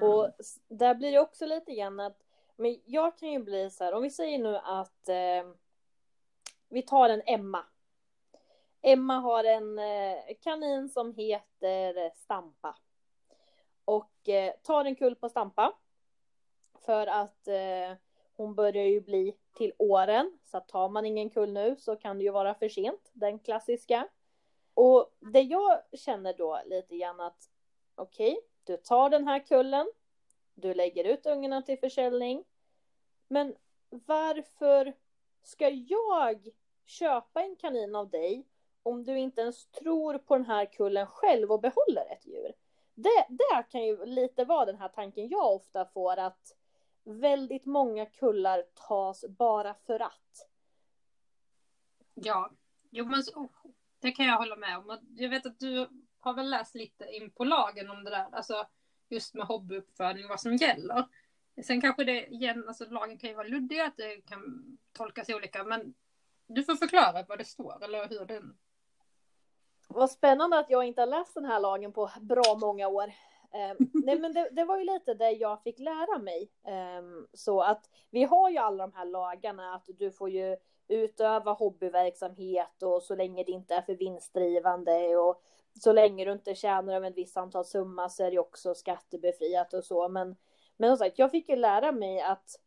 Och 0.00 0.36
där 0.68 0.94
blir 0.94 1.12
det 1.12 1.18
också 1.18 1.46
lite 1.46 1.74
grann 1.74 2.00
att, 2.00 2.18
men 2.56 2.80
jag 2.84 3.18
kan 3.18 3.32
ju 3.32 3.38
bli 3.38 3.70
så 3.70 3.84
här, 3.84 3.92
om 3.94 4.02
vi 4.02 4.10
säger 4.10 4.38
nu 4.38 4.56
att 4.56 5.08
eh, 5.08 5.54
vi 6.68 6.82
tar 6.82 7.08
en 7.08 7.22
Emma. 7.26 7.64
Emma 8.82 9.18
har 9.18 9.44
en 9.44 9.78
eh, 9.78 10.18
kanin 10.40 10.88
som 10.88 11.14
heter 11.14 12.10
Stampa. 12.14 12.76
Och 13.84 14.28
eh, 14.28 14.52
tar 14.62 14.84
en 14.84 14.96
kull 14.96 15.16
på 15.16 15.28
Stampa. 15.28 15.72
För 16.80 17.06
att 17.06 17.48
eh, 17.48 17.96
hon 18.36 18.54
börjar 18.54 18.84
ju 18.84 19.00
bli 19.00 19.36
till 19.52 19.72
åren. 19.78 20.38
Så 20.44 20.56
att 20.56 20.68
tar 20.68 20.88
man 20.88 21.06
ingen 21.06 21.30
kull 21.30 21.52
nu 21.52 21.76
så 21.76 21.96
kan 21.96 22.18
det 22.18 22.24
ju 22.24 22.30
vara 22.30 22.54
för 22.54 22.68
sent. 22.68 23.10
Den 23.12 23.38
klassiska. 23.38 24.08
Och 24.74 25.14
det 25.18 25.40
jag 25.40 25.82
känner 25.92 26.34
då 26.34 26.60
lite 26.66 26.96
grann 26.96 27.20
att 27.20 27.50
okej, 27.94 28.32
okay, 28.32 28.42
du 28.64 28.76
tar 28.76 29.10
den 29.10 29.28
här 29.28 29.38
kullen. 29.38 29.86
Du 30.54 30.74
lägger 30.74 31.04
ut 31.04 31.26
ungarna 31.26 31.62
till 31.62 31.78
försäljning. 31.78 32.44
Men 33.28 33.54
varför 33.88 34.94
ska 35.42 35.68
jag 35.68 36.48
köpa 36.84 37.42
en 37.42 37.56
kanin 37.56 37.94
av 37.94 38.10
dig 38.10 38.46
om 38.82 39.04
du 39.04 39.18
inte 39.18 39.40
ens 39.40 39.66
tror 39.66 40.18
på 40.18 40.36
den 40.36 40.46
här 40.46 40.66
kullen 40.66 41.06
själv 41.06 41.52
och 41.52 41.60
behåller 41.60 42.12
ett 42.12 42.26
djur? 42.26 42.52
Det, 42.94 43.26
det 43.28 43.64
kan 43.70 43.84
ju 43.84 44.04
lite 44.06 44.44
vara 44.44 44.64
den 44.64 44.78
här 44.78 44.88
tanken 44.88 45.28
jag 45.28 45.54
ofta 45.54 45.86
får 45.86 46.16
att 46.16 46.56
väldigt 47.04 47.64
många 47.64 48.06
kullar 48.06 48.62
tas 48.74 49.24
bara 49.28 49.74
för 49.74 50.00
att. 50.00 50.48
Ja, 52.14 52.50
jo 52.90 53.04
men 53.04 53.22
så, 53.22 53.40
oh, 53.40 53.50
det 53.98 54.12
kan 54.12 54.26
jag 54.26 54.38
hålla 54.38 54.56
med 54.56 54.78
om. 54.78 54.98
Jag 55.16 55.28
vet 55.28 55.46
att 55.46 55.58
du 55.58 55.88
har 56.18 56.34
väl 56.34 56.50
läst 56.50 56.74
lite 56.74 57.04
in 57.04 57.30
på 57.30 57.44
lagen 57.44 57.90
om 57.90 58.04
det 58.04 58.10
där, 58.10 58.26
alltså 58.32 58.66
just 59.14 59.34
med 59.34 59.46
hobbyuppfödning, 59.46 60.28
vad 60.28 60.40
som 60.40 60.56
gäller. 60.56 61.04
Sen 61.62 61.80
kanske 61.80 62.04
det 62.04 62.26
igen, 62.26 62.64
alltså 62.68 62.84
lagen 62.84 63.18
kan 63.18 63.30
ju 63.30 63.36
vara 63.36 63.46
luddig, 63.46 63.80
att 63.80 63.96
det 63.96 64.20
kan 64.20 64.78
tolkas 64.92 65.28
olika, 65.28 65.64
men 65.64 65.94
du 66.46 66.64
får 66.64 66.74
förklara 66.74 67.24
vad 67.28 67.38
det 67.38 67.44
står 67.44 67.84
eller 67.84 68.08
hur 68.08 68.24
den... 68.24 68.56
Vad 69.88 70.10
spännande 70.10 70.58
att 70.58 70.70
jag 70.70 70.84
inte 70.84 71.02
har 71.02 71.06
läst 71.06 71.34
den 71.34 71.44
här 71.44 71.60
lagen 71.60 71.92
på 71.92 72.10
bra 72.20 72.56
många 72.60 72.88
år. 72.88 73.04
Um, 73.04 73.90
nej 74.04 74.18
men 74.18 74.32
det, 74.32 74.48
det, 74.52 74.64
var 74.64 74.78
ju 74.78 74.84
lite 74.84 75.14
det 75.14 75.30
jag 75.30 75.62
fick 75.62 75.78
lära 75.78 76.18
mig. 76.18 76.50
Um, 76.98 77.28
så 77.32 77.60
att 77.60 77.90
vi 78.10 78.24
har 78.24 78.50
ju 78.50 78.58
alla 78.58 78.86
de 78.86 78.92
här 78.92 79.04
lagarna 79.04 79.74
att 79.74 79.88
du 79.98 80.10
får 80.10 80.30
ju 80.30 80.56
utöva 80.88 81.52
hobbyverksamhet 81.52 82.82
och 82.82 83.02
så 83.02 83.14
länge 83.14 83.44
det 83.44 83.52
inte 83.52 83.74
är 83.74 83.82
för 83.82 83.94
vinstdrivande 83.94 85.16
och 85.16 85.42
så 85.80 85.92
länge 85.92 86.24
du 86.24 86.32
inte 86.32 86.54
tjänar 86.54 86.94
över 86.94 87.10
ett 87.10 87.16
visst 87.16 87.36
antal 87.36 87.64
summa 87.64 88.08
så 88.08 88.24
är 88.24 88.30
det 88.30 88.38
också 88.38 88.74
skattebefriat 88.74 89.74
och 89.74 89.84
så. 89.84 90.08
Men, 90.08 90.36
men 90.76 90.90
som 90.90 90.96
sagt, 90.96 91.18
jag 91.18 91.30
fick 91.30 91.48
ju 91.48 91.56
lära 91.56 91.92
mig 91.92 92.20
att, 92.20 92.60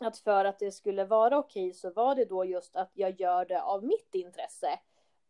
att 0.00 0.18
för 0.18 0.44
att 0.44 0.58
det 0.58 0.72
skulle 0.72 1.04
vara 1.04 1.38
okej 1.38 1.72
så 1.72 1.90
var 1.90 2.14
det 2.14 2.24
då 2.24 2.44
just 2.44 2.76
att 2.76 2.90
jag 2.94 3.20
gör 3.20 3.44
det 3.44 3.62
av 3.62 3.84
mitt 3.84 4.14
intresse 4.14 4.78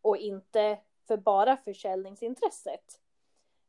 och 0.01 0.17
inte 0.17 0.79
för 1.07 1.17
bara 1.17 1.57
försäljningsintresset. 1.57 2.99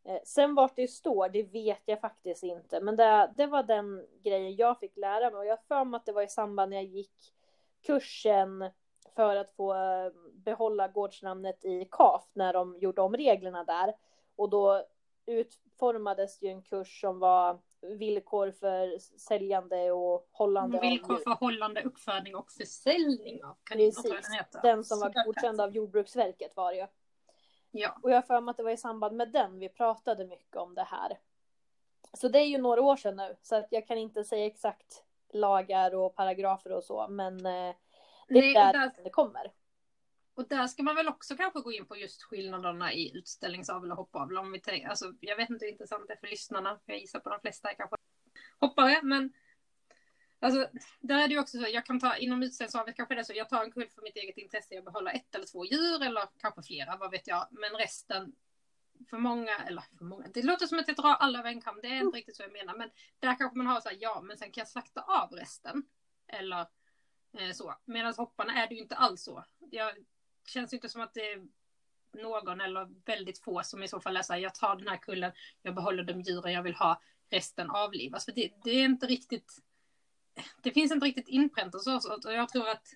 Eh, 0.04 0.20
sen 0.24 0.54
vart 0.54 0.76
det 0.76 0.88
står, 0.88 1.28
det 1.28 1.42
vet 1.42 1.82
jag 1.84 2.00
faktiskt 2.00 2.42
inte, 2.42 2.80
men 2.80 2.96
det, 2.96 3.32
det 3.36 3.46
var 3.46 3.62
den 3.62 4.06
grejen 4.22 4.56
jag 4.56 4.78
fick 4.78 4.96
lära 4.96 5.30
mig 5.30 5.38
och 5.38 5.46
jag 5.46 5.62
för 5.68 5.84
mig 5.84 5.98
att 5.98 6.06
det 6.06 6.12
var 6.12 6.22
i 6.22 6.28
samband 6.28 6.70
när 6.70 6.76
jag 6.76 6.84
gick 6.84 7.34
kursen 7.82 8.70
för 9.16 9.36
att 9.36 9.50
få 9.50 9.74
eh, 9.74 10.12
behålla 10.32 10.88
gårdsnamnet 10.88 11.64
i 11.64 11.88
KAF 11.90 12.22
när 12.32 12.52
de 12.52 12.78
gjorde 12.78 13.00
om 13.00 13.16
reglerna 13.16 13.64
där. 13.64 13.94
Och 14.36 14.50
då 14.50 14.84
utformades 15.26 16.42
ju 16.42 16.48
en 16.48 16.62
kurs 16.62 17.00
som 17.00 17.18
var 17.18 17.58
villkor 17.80 18.50
för 18.50 18.98
säljande 19.18 19.92
och 19.92 20.28
hållande 20.30 20.80
Villkor 20.80 21.16
för 21.16 21.30
hållande, 21.30 21.82
uppfödning 21.82 22.36
och 22.36 22.52
försäljning 22.52 23.44
av 23.44 23.56
kaniner. 23.64 23.92
Den, 24.52 24.62
den 24.62 24.84
som 24.84 25.00
var 25.00 25.24
godkänd 25.24 25.60
av 25.60 25.70
Jordbruksverket 25.70 26.56
var 26.56 26.72
det 26.72 26.78
ju. 26.78 26.86
Ja. 27.70 27.98
Och 28.02 28.10
jag 28.10 28.16
har 28.16 28.22
för 28.22 28.40
mig 28.40 28.50
att 28.50 28.56
det 28.56 28.62
var 28.62 28.70
i 28.70 28.76
samband 28.76 29.16
med 29.16 29.32
den 29.32 29.58
vi 29.58 29.68
pratade 29.68 30.26
mycket 30.26 30.56
om 30.56 30.74
det 30.74 30.82
här. 30.82 31.18
Så 32.12 32.28
det 32.28 32.38
är 32.38 32.46
ju 32.46 32.58
några 32.58 32.82
år 32.82 32.96
sedan 32.96 33.16
nu, 33.16 33.36
så 33.42 33.56
att 33.56 33.66
jag 33.70 33.86
kan 33.86 33.98
inte 33.98 34.24
säga 34.24 34.46
exakt 34.46 35.04
lagar 35.32 35.94
och 35.94 36.14
paragrafer 36.14 36.72
och 36.72 36.84
så, 36.84 37.06
men 37.08 37.46
eh, 37.46 37.74
det 38.28 38.38
är 38.38 38.72
där, 38.72 38.72
där 38.72 39.04
det 39.04 39.10
kommer. 39.10 39.52
Och 40.34 40.48
där 40.48 40.66
ska 40.66 40.82
man 40.82 40.96
väl 40.96 41.08
också 41.08 41.36
kanske 41.36 41.60
gå 41.60 41.72
in 41.72 41.86
på 41.86 41.96
just 41.96 42.22
skillnaderna 42.22 42.92
i 42.92 43.16
utställningsavel 43.16 43.90
och 43.90 43.96
hoppavel. 43.96 44.38
Om 44.38 44.52
vi 44.52 44.60
tänker, 44.60 44.88
alltså, 44.88 45.12
jag 45.20 45.36
vet 45.36 45.50
inte 45.50 45.64
hur 45.64 45.72
intressant 45.72 46.08
det 46.08 46.14
är 46.14 46.18
för 46.18 46.26
lyssnarna. 46.26 46.80
Jag 46.84 46.98
gissar 46.98 47.20
på 47.20 47.30
de 47.30 47.40
flesta 47.40 47.70
är 47.70 47.74
kanske 47.74 47.96
hoppare. 48.58 49.00
Men 49.02 49.32
alltså, 50.40 50.68
där 51.00 51.18
är 51.22 51.28
det 51.28 51.34
ju 51.34 51.40
också 51.40 51.58
så. 51.58 51.66
Jag 51.68 51.86
kan 51.86 52.00
ta 52.00 52.16
inom 52.16 52.42
utställningsavel 52.42 52.94
kanske 52.94 53.14
det 53.14 53.20
är 53.20 53.24
så. 53.24 53.32
Jag 53.34 53.48
tar 53.48 53.64
en 53.64 53.72
kull 53.72 53.88
för 53.94 54.02
mitt 54.02 54.16
eget 54.16 54.38
intresse. 54.38 54.74
Jag 54.74 54.84
behåller 54.84 55.12
ett 55.12 55.34
eller 55.34 55.46
två 55.46 55.64
djur 55.64 56.02
eller 56.02 56.22
kanske 56.38 56.62
flera. 56.62 56.96
Vad 56.96 57.10
vet 57.10 57.26
jag. 57.26 57.46
Men 57.50 57.70
resten 57.78 58.32
för 59.10 59.18
många, 59.18 59.56
eller 59.56 59.84
för 59.98 60.04
många, 60.04 60.26
det 60.34 60.42
låter 60.42 60.66
som 60.66 60.78
att 60.78 60.88
jag 60.88 60.96
drar 60.96 61.14
alla 61.14 61.38
över 61.38 61.48
en 61.48 61.60
kam, 61.60 61.80
det 61.82 61.88
är 61.88 61.92
inte 61.92 62.02
mm. 62.02 62.12
riktigt 62.12 62.36
så 62.36 62.42
jag 62.42 62.52
menar, 62.52 62.74
men 62.74 62.90
där 63.18 63.38
kanske 63.38 63.58
man 63.58 63.66
har 63.66 63.80
så 63.80 63.88
här, 63.88 63.98
ja, 64.00 64.20
men 64.22 64.38
sen 64.38 64.52
kan 64.52 64.60
jag 64.60 64.68
slakta 64.68 65.00
av 65.00 65.30
resten. 65.30 65.82
Eller 66.26 66.66
Eh, 67.38 67.52
så. 67.52 67.74
Medan 67.84 68.14
hopparna 68.16 68.62
är 68.62 68.68
det 68.68 68.74
ju 68.74 68.80
inte 68.80 68.96
alls 68.96 69.22
så. 69.22 69.44
Det 69.58 69.94
känns 70.46 70.72
inte 70.72 70.88
som 70.88 71.02
att 71.02 71.14
det 71.14 71.32
är 71.32 71.46
någon 72.12 72.60
eller 72.60 72.88
väldigt 73.04 73.38
få 73.38 73.62
som 73.62 73.82
i 73.82 73.88
så 73.88 74.00
fall 74.00 74.16
är 74.16 74.22
så 74.22 74.32
här, 74.32 74.40
jag 74.40 74.54
tar 74.54 74.76
den 74.76 74.88
här 74.88 74.96
kullen, 74.96 75.32
jag 75.62 75.74
behåller 75.74 76.04
de 76.04 76.20
djuren 76.20 76.52
jag 76.52 76.62
vill 76.62 76.74
ha, 76.74 77.00
resten 77.30 77.70
avlivas. 77.70 78.24
För 78.24 78.32
det, 78.32 78.52
det 78.64 78.70
är 78.70 78.84
inte 78.84 79.06
riktigt, 79.06 79.58
det 80.62 80.70
finns 80.70 80.92
inte 80.92 81.06
riktigt 81.06 81.28
inpräntat 81.28 81.82
så, 81.82 81.96
och 81.96 82.32
jag 82.32 82.48
tror 82.48 82.68
att 82.68 82.88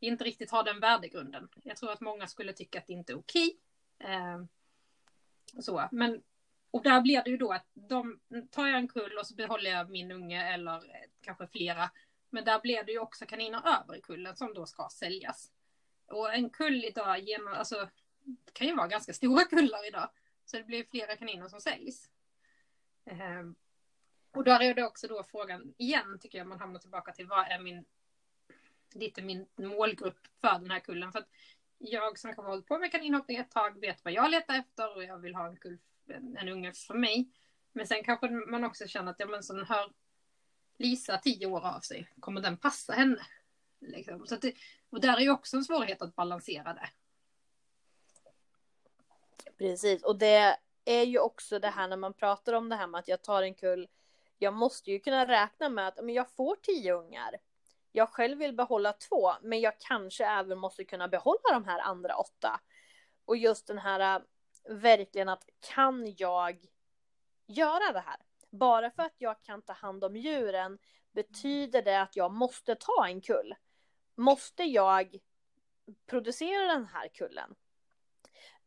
vi 0.00 0.06
inte 0.06 0.24
riktigt 0.24 0.50
har 0.50 0.64
den 0.64 0.80
värdegrunden. 0.80 1.48
Jag 1.62 1.76
tror 1.76 1.92
att 1.92 2.00
många 2.00 2.26
skulle 2.26 2.52
tycka 2.52 2.78
att 2.78 2.86
det 2.86 2.92
inte 2.92 3.12
är 3.12 3.18
okej. 3.18 3.58
Eh, 3.98 4.44
så, 5.60 5.88
men 5.92 6.22
och 6.70 6.82
där 6.82 7.00
blir 7.00 7.22
det 7.22 7.30
ju 7.30 7.36
då 7.36 7.52
att 7.52 7.66
de, 7.74 8.20
tar 8.50 8.66
jag 8.66 8.78
en 8.78 8.88
kull 8.88 9.18
och 9.18 9.26
så 9.26 9.34
behåller 9.34 9.70
jag 9.70 9.90
min 9.90 10.12
unge 10.12 10.54
eller 10.54 10.74
eh, 10.74 11.10
kanske 11.20 11.46
flera 11.46 11.90
men 12.30 12.44
där 12.44 12.60
blev 12.60 12.86
det 12.86 12.92
ju 12.92 12.98
också 12.98 13.26
kaniner 13.26 13.58
över 13.58 13.96
i 13.96 14.00
kullen 14.00 14.36
som 14.36 14.54
då 14.54 14.66
ska 14.66 14.88
säljas. 14.92 15.52
Och 16.06 16.34
en 16.34 16.50
kull 16.50 16.84
idag, 16.84 17.20
genom, 17.20 17.52
alltså, 17.52 17.88
det 18.24 18.52
kan 18.52 18.66
ju 18.66 18.74
vara 18.74 18.88
ganska 18.88 19.12
stora 19.12 19.44
kullar 19.44 19.88
idag. 19.88 20.10
Så 20.44 20.56
det 20.56 20.64
blir 20.64 20.84
flera 20.84 21.16
kaniner 21.16 21.48
som 21.48 21.60
säljs. 21.60 22.10
Um, 23.04 23.54
och 24.30 24.44
där 24.44 24.62
är 24.62 24.74
det 24.74 24.84
också 24.84 25.06
då 25.08 25.24
frågan, 25.24 25.74
igen 25.78 26.18
tycker 26.20 26.38
jag 26.38 26.46
man 26.46 26.60
hamnar 26.60 26.80
tillbaka 26.80 27.12
till 27.12 27.26
vad 27.26 27.46
är 27.46 27.58
min, 27.58 27.84
lite 28.94 29.22
min 29.22 29.46
målgrupp 29.56 30.18
för 30.40 30.58
den 30.58 30.70
här 30.70 30.80
kullen. 30.80 31.12
För 31.12 31.18
att 31.18 31.28
jag 31.78 32.18
som 32.18 32.34
har 32.36 32.44
hållit 32.44 32.66
på 32.66 32.78
med 32.78 32.92
kaninhoppning 32.92 33.36
ett 33.36 33.50
tag 33.50 33.80
vet 33.80 34.04
vad 34.04 34.12
jag 34.12 34.30
letar 34.30 34.54
efter 34.54 34.96
och 34.96 35.04
jag 35.04 35.18
vill 35.18 35.34
ha 35.34 35.48
en 35.48 35.56
kull, 35.56 35.78
en, 36.06 36.36
en 36.36 36.48
unge 36.48 36.72
för 36.72 36.94
mig. 36.94 37.28
Men 37.72 37.86
sen 37.86 38.04
kanske 38.04 38.30
man 38.30 38.64
också 38.64 38.86
känner 38.86 39.10
att 39.10 39.20
ja, 39.20 39.26
men 39.26 39.42
sån 39.42 39.64
här 39.64 39.90
Lisa 40.78 41.18
tio 41.18 41.46
år 41.46 41.66
av 41.66 41.80
sig, 41.80 42.08
kommer 42.20 42.40
den 42.40 42.56
passa 42.56 42.92
henne? 42.92 43.26
Liksom. 43.80 44.26
Så 44.26 44.36
det, 44.36 44.54
och 44.90 45.00
där 45.00 45.16
är 45.16 45.20
ju 45.20 45.30
också 45.30 45.56
en 45.56 45.64
svårighet 45.64 46.02
att 46.02 46.16
balansera 46.16 46.74
det. 46.74 46.90
Precis, 49.58 50.04
och 50.04 50.18
det 50.18 50.58
är 50.84 51.02
ju 51.02 51.18
också 51.18 51.58
det 51.58 51.68
här 51.68 51.88
när 51.88 51.96
man 51.96 52.14
pratar 52.14 52.52
om 52.52 52.68
det 52.68 52.76
här 52.76 52.86
med 52.86 52.98
att 52.98 53.08
jag 53.08 53.22
tar 53.22 53.42
en 53.42 53.54
kull. 53.54 53.88
Jag 54.38 54.54
måste 54.54 54.90
ju 54.90 55.00
kunna 55.00 55.28
räkna 55.28 55.68
med 55.68 55.88
att 55.88 56.04
men 56.04 56.14
jag 56.14 56.30
får 56.30 56.56
tio 56.56 56.92
ungar. 56.92 57.36
Jag 57.92 58.08
själv 58.08 58.38
vill 58.38 58.54
behålla 58.54 58.92
två, 58.92 59.32
men 59.42 59.60
jag 59.60 59.80
kanske 59.80 60.26
även 60.26 60.58
måste 60.58 60.84
kunna 60.84 61.08
behålla 61.08 61.52
de 61.52 61.64
här 61.64 61.80
andra 61.80 62.16
åtta. 62.16 62.60
Och 63.24 63.36
just 63.36 63.66
den 63.66 63.78
här 63.78 64.16
äh, 64.16 64.22
verkligen 64.74 65.28
att 65.28 65.44
kan 65.60 66.14
jag 66.16 66.66
göra 67.46 67.92
det 67.92 68.00
här? 68.06 68.16
Bara 68.58 68.90
för 68.90 69.02
att 69.02 69.14
jag 69.18 69.42
kan 69.42 69.62
ta 69.62 69.72
hand 69.72 70.04
om 70.04 70.16
djuren 70.16 70.78
betyder 71.12 71.82
det 71.82 72.00
att 72.00 72.16
jag 72.16 72.32
måste 72.32 72.74
ta 72.74 73.06
en 73.06 73.20
kull. 73.20 73.54
Måste 74.14 74.62
jag 74.62 75.18
producera 76.06 76.72
den 76.72 76.86
här 76.86 77.08
kullen? 77.08 77.54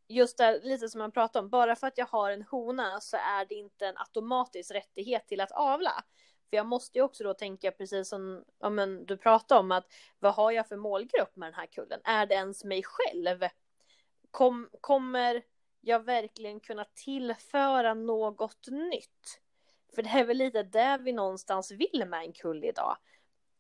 Just 0.08 0.38
det, 0.38 0.60
lite 0.64 0.90
som 0.90 1.00
man 1.00 1.12
pratar 1.12 1.40
om, 1.40 1.50
bara 1.50 1.76
för 1.76 1.88
att 1.88 1.98
jag 1.98 2.06
har 2.06 2.32
en 2.32 2.44
hona 2.44 3.02
så 3.02 3.18
är 3.18 3.46
det 3.46 3.56
inte 3.56 3.88
en 3.88 3.98
automatisk 3.98 4.72
rättighet 4.72 5.28
till 5.28 5.42
att 5.42 5.52
avla. 5.52 6.04
För 6.50 6.58
jag 6.58 6.66
måste 6.66 6.98
ju 6.98 7.04
också 7.04 7.24
då 7.24 7.34
tänka 7.34 7.72
precis 7.72 8.10
som 8.10 8.46
ja, 8.60 8.70
men 8.70 9.06
du 9.06 9.18
pratade 9.18 9.60
om 9.60 9.72
att 9.72 9.86
vad 10.20 10.34
har 10.34 10.52
jag 10.52 10.68
för 10.68 10.78
målgrupp 10.78 11.36
med 11.36 11.48
den 11.48 11.54
här 11.54 11.66
kullen? 11.66 12.02
Är 12.04 12.26
det 12.26 12.36
ens 12.36 12.64
mig 12.64 12.84
själv? 12.84 13.48
Kom, 14.32 14.70
kommer 14.82 15.44
jag 15.82 16.00
verkligen 16.00 16.60
kunna 16.60 16.86
tillföra 16.86 17.94
något 17.94 18.68
nytt? 18.68 19.41
För 19.96 20.02
det 20.02 20.10
är 20.10 20.26
väl 20.26 20.38
lite 20.38 20.64
det 20.64 20.98
vi 21.02 21.12
någonstans 21.14 21.72
vill 21.72 22.06
med 22.08 22.22
en 22.22 22.34
kull 22.34 22.64
idag. 22.64 22.98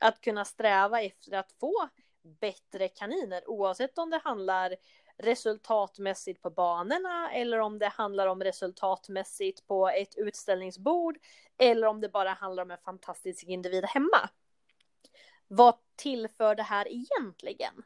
att 0.03 0.21
kunna 0.21 0.45
sträva 0.45 1.01
efter 1.01 1.38
att 1.38 1.51
få 1.51 1.89
bättre 2.21 2.88
kaniner 2.88 3.50
oavsett 3.50 3.97
om 3.97 4.09
det 4.09 4.17
handlar 4.17 4.75
resultatmässigt 5.17 6.41
på 6.41 6.50
banorna 6.50 7.31
eller 7.31 7.59
om 7.59 7.79
det 7.79 7.88
handlar 7.88 8.27
om 8.27 8.43
resultatmässigt 8.43 9.67
på 9.67 9.89
ett 9.89 10.15
utställningsbord 10.17 11.17
eller 11.57 11.88
om 11.88 12.01
det 12.01 12.09
bara 12.09 12.29
handlar 12.29 12.63
om 12.63 12.71
en 12.71 12.77
fantastisk 12.77 13.43
individ 13.43 13.85
hemma. 13.85 14.29
Vad 15.47 15.75
tillför 15.95 16.55
det 16.55 16.63
här 16.63 16.88
egentligen? 16.88 17.83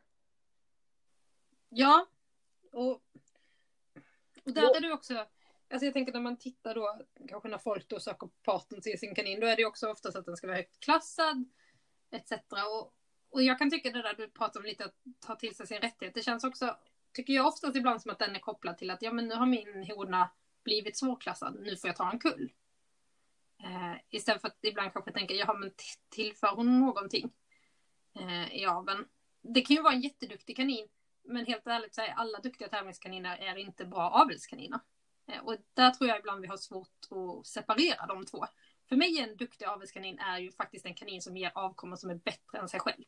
Ja, 1.70 2.06
och, 2.72 2.92
och 4.46 4.54
där 4.54 4.76
är 4.76 4.82
du 4.82 4.94
också, 4.94 5.26
alltså 5.70 5.86
jag 5.86 5.94
tänker 5.94 6.14
när 6.14 6.20
man 6.20 6.38
tittar 6.38 6.76
då, 6.76 7.02
kanske 7.28 7.50
när 7.50 7.58
folk 7.58 7.90
då 7.90 8.00
söker 8.00 8.30
parten 8.44 8.82
till 8.82 9.00
sin 9.00 9.16
kanin, 9.16 9.40
då 9.40 9.48
är 9.48 9.56
det 9.56 9.66
också 9.66 9.88
oftast 9.88 10.18
att 10.18 10.26
den 10.26 10.38
ska 10.38 10.48
vara 10.48 10.58
högt 10.58 10.80
klassad, 10.80 11.46
etc. 12.12 12.32
Och, 12.52 12.94
och 13.30 13.44
jag 13.44 13.58
kan 13.58 13.72
tycka 13.72 13.92
det 13.92 14.02
där 14.02 14.14
du 14.14 14.30
pratar 14.30 14.60
om 14.60 14.66
lite 14.66 14.86
att 14.86 14.96
ta 15.20 15.36
till 15.36 15.56
sig 15.56 15.68
sin 15.68 15.82
rättighet, 15.82 16.14
det 16.14 16.22
känns 16.22 16.44
också, 16.44 16.78
tycker 17.14 17.34
jag 17.34 17.48
oftast 17.48 17.76
ibland 17.76 18.02
som 18.02 18.12
att 18.12 18.20
den 18.20 18.36
är 18.36 18.40
kopplad 18.40 18.78
till 18.78 18.92
att 18.92 19.02
ja 19.02 19.12
men 19.12 19.28
nu 19.28 19.36
har 19.36 19.46
min 19.46 19.86
hona 19.90 20.30
blivit 20.64 20.98
svårklassad, 20.98 21.60
nu 21.62 21.78
får 21.78 21.88
jag 21.88 21.96
ta 21.96 22.12
en 22.12 22.20
kull. 22.20 22.52
Eh, 23.64 23.96
istället 24.10 24.42
för 24.42 24.48
att 24.48 24.60
ibland 24.62 24.94
kanske 24.94 25.12
tänka, 25.12 25.34
ja 25.34 25.54
men 25.54 25.72
tillför 26.10 26.56
hon 26.56 26.80
någonting 26.80 27.32
eh, 28.20 28.56
i 28.56 28.66
aveln? 28.66 29.06
Det 29.42 29.62
kan 29.62 29.76
ju 29.76 29.82
vara 29.82 29.94
en 29.94 30.02
jätteduktig 30.02 30.56
kanin, 30.56 30.88
men 31.24 31.46
helt 31.46 31.68
ärligt 31.68 31.96
så 31.96 32.02
är 32.02 32.08
alla 32.08 32.40
duktiga 32.40 32.68
tävlingskaniner 32.68 33.38
är 33.38 33.56
inte 33.56 33.86
bra 33.86 34.10
avelskaniner. 34.10 34.80
Eh, 35.28 35.44
och 35.44 35.56
där 35.74 35.92
tror 35.92 36.10
jag 36.10 36.20
ibland 36.20 36.42
vi 36.42 36.48
har 36.48 36.58
svårt 36.58 37.08
att 37.10 37.48
separera 37.48 38.06
de 38.06 38.26
två. 38.26 38.46
För 38.90 38.96
mig 38.96 39.20
är 39.20 39.24
en 39.24 39.38
duktig 39.38 39.66
avelskanin 39.66 40.20
är 40.20 40.40
ju 40.40 40.52
faktiskt 40.52 40.86
en 40.86 40.94
kanin 40.94 41.22
som 41.22 41.38
ger 41.38 41.52
avkommor 41.56 41.96
som 41.96 42.10
är 42.10 42.16
bättre 42.16 42.58
än 42.58 42.70
sig 42.70 42.80
själv. 42.80 43.04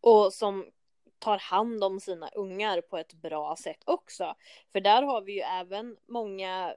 Och 0.00 0.32
som 0.32 0.70
tar 1.18 1.38
hand 1.38 1.84
om 1.84 2.00
sina 2.00 2.28
ungar 2.28 2.80
på 2.80 2.98
ett 2.98 3.14
bra 3.14 3.56
sätt 3.56 3.82
också. 3.84 4.34
För 4.72 4.80
där 4.80 5.02
har 5.02 5.22
vi 5.22 5.32
ju 5.32 5.40
även 5.40 5.96
många 6.08 6.74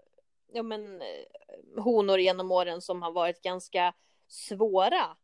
ja, 0.54 0.64
men, 0.64 1.02
eh, 1.02 1.84
honor 1.84 2.20
genom 2.20 2.52
åren 2.52 2.82
som 2.82 3.02
har 3.02 3.12
varit 3.12 3.42
ganska 3.42 3.94
svåra 4.28 5.18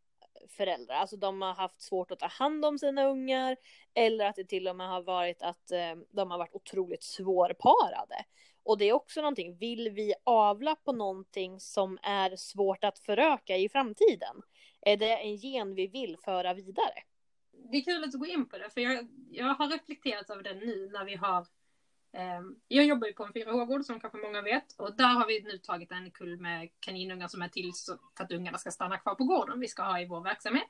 föräldrar. 0.48 0.96
Alltså 0.96 1.18
de 1.18 1.42
har 1.42 1.54
haft 1.54 1.82
svårt 1.82 2.12
att 2.12 2.20
ta 2.20 2.28
hand 2.28 2.66
om 2.66 2.80
sina 2.80 3.06
ungar 3.06 3.58
eller 3.94 4.26
att 4.26 4.36
det 4.36 4.44
till 4.44 4.68
och 4.68 4.76
med 4.76 4.90
har 4.90 5.02
varit 5.02 5.42
att 5.42 5.72
eh, 5.72 5.96
de 6.10 6.32
har 6.32 6.38
varit 6.38 6.56
otroligt 6.56 7.04
svårparade. 7.04 8.26
Och 8.70 8.78
det 8.78 8.90
är 8.90 8.94
också 8.94 9.22
någonting, 9.22 9.58
vill 9.58 9.90
vi 9.90 10.14
avla 10.24 10.76
på 10.76 10.92
någonting 10.92 11.60
som 11.60 12.00
är 12.04 12.36
svårt 12.36 12.84
att 12.84 13.00
föröka 13.00 13.58
i 13.58 13.70
framtiden? 13.70 14.42
Är 14.82 14.98
det 14.98 15.16
en 15.16 15.36
gen 15.36 15.76
vi 15.76 15.88
vill 15.88 16.18
föra 16.18 16.54
vidare? 16.54 16.94
Det 17.72 17.78
är 17.78 17.82
kul 17.82 18.04
att 18.04 18.12
du 18.12 18.18
går 18.18 18.28
in 18.28 18.50
på 18.50 18.58
det, 18.58 18.70
för 18.70 18.82
jag, 18.82 19.08
jag 19.32 19.46
har 19.46 19.68
reflekterat 19.68 20.30
över 20.30 20.44
det 20.44 20.54
nu 20.54 20.90
när 20.94 21.06
vi 21.06 21.16
har 21.16 21.40
eh, 22.14 22.42
jag 22.68 22.86
jobbar 22.86 23.08
ju 23.08 23.14
på 23.14 23.24
en 23.24 23.34
4H-gård 23.34 23.86
som 23.86 24.00
kanske 24.00 24.18
många 24.18 24.42
vet 24.42 24.76
och 24.78 24.96
där 24.96 25.14
har 25.14 25.28
vi 25.28 25.42
nu 25.42 25.58
tagit 25.58 25.92
en 25.92 26.12
kull 26.12 26.40
med 26.40 26.70
kaninungar 26.80 27.28
som 27.28 27.42
är 27.42 27.50
till 27.50 27.72
för 28.18 28.24
att 28.24 28.32
ungarna 28.32 28.58
ska 28.58 28.72
stanna 28.72 28.98
kvar 28.98 29.16
på 29.16 29.24
gården 29.24 29.60
vi 29.60 29.68
ska 29.68 29.84
ha 29.84 30.02
i 30.02 30.06
vår 30.06 30.22
verksamhet. 30.22 30.70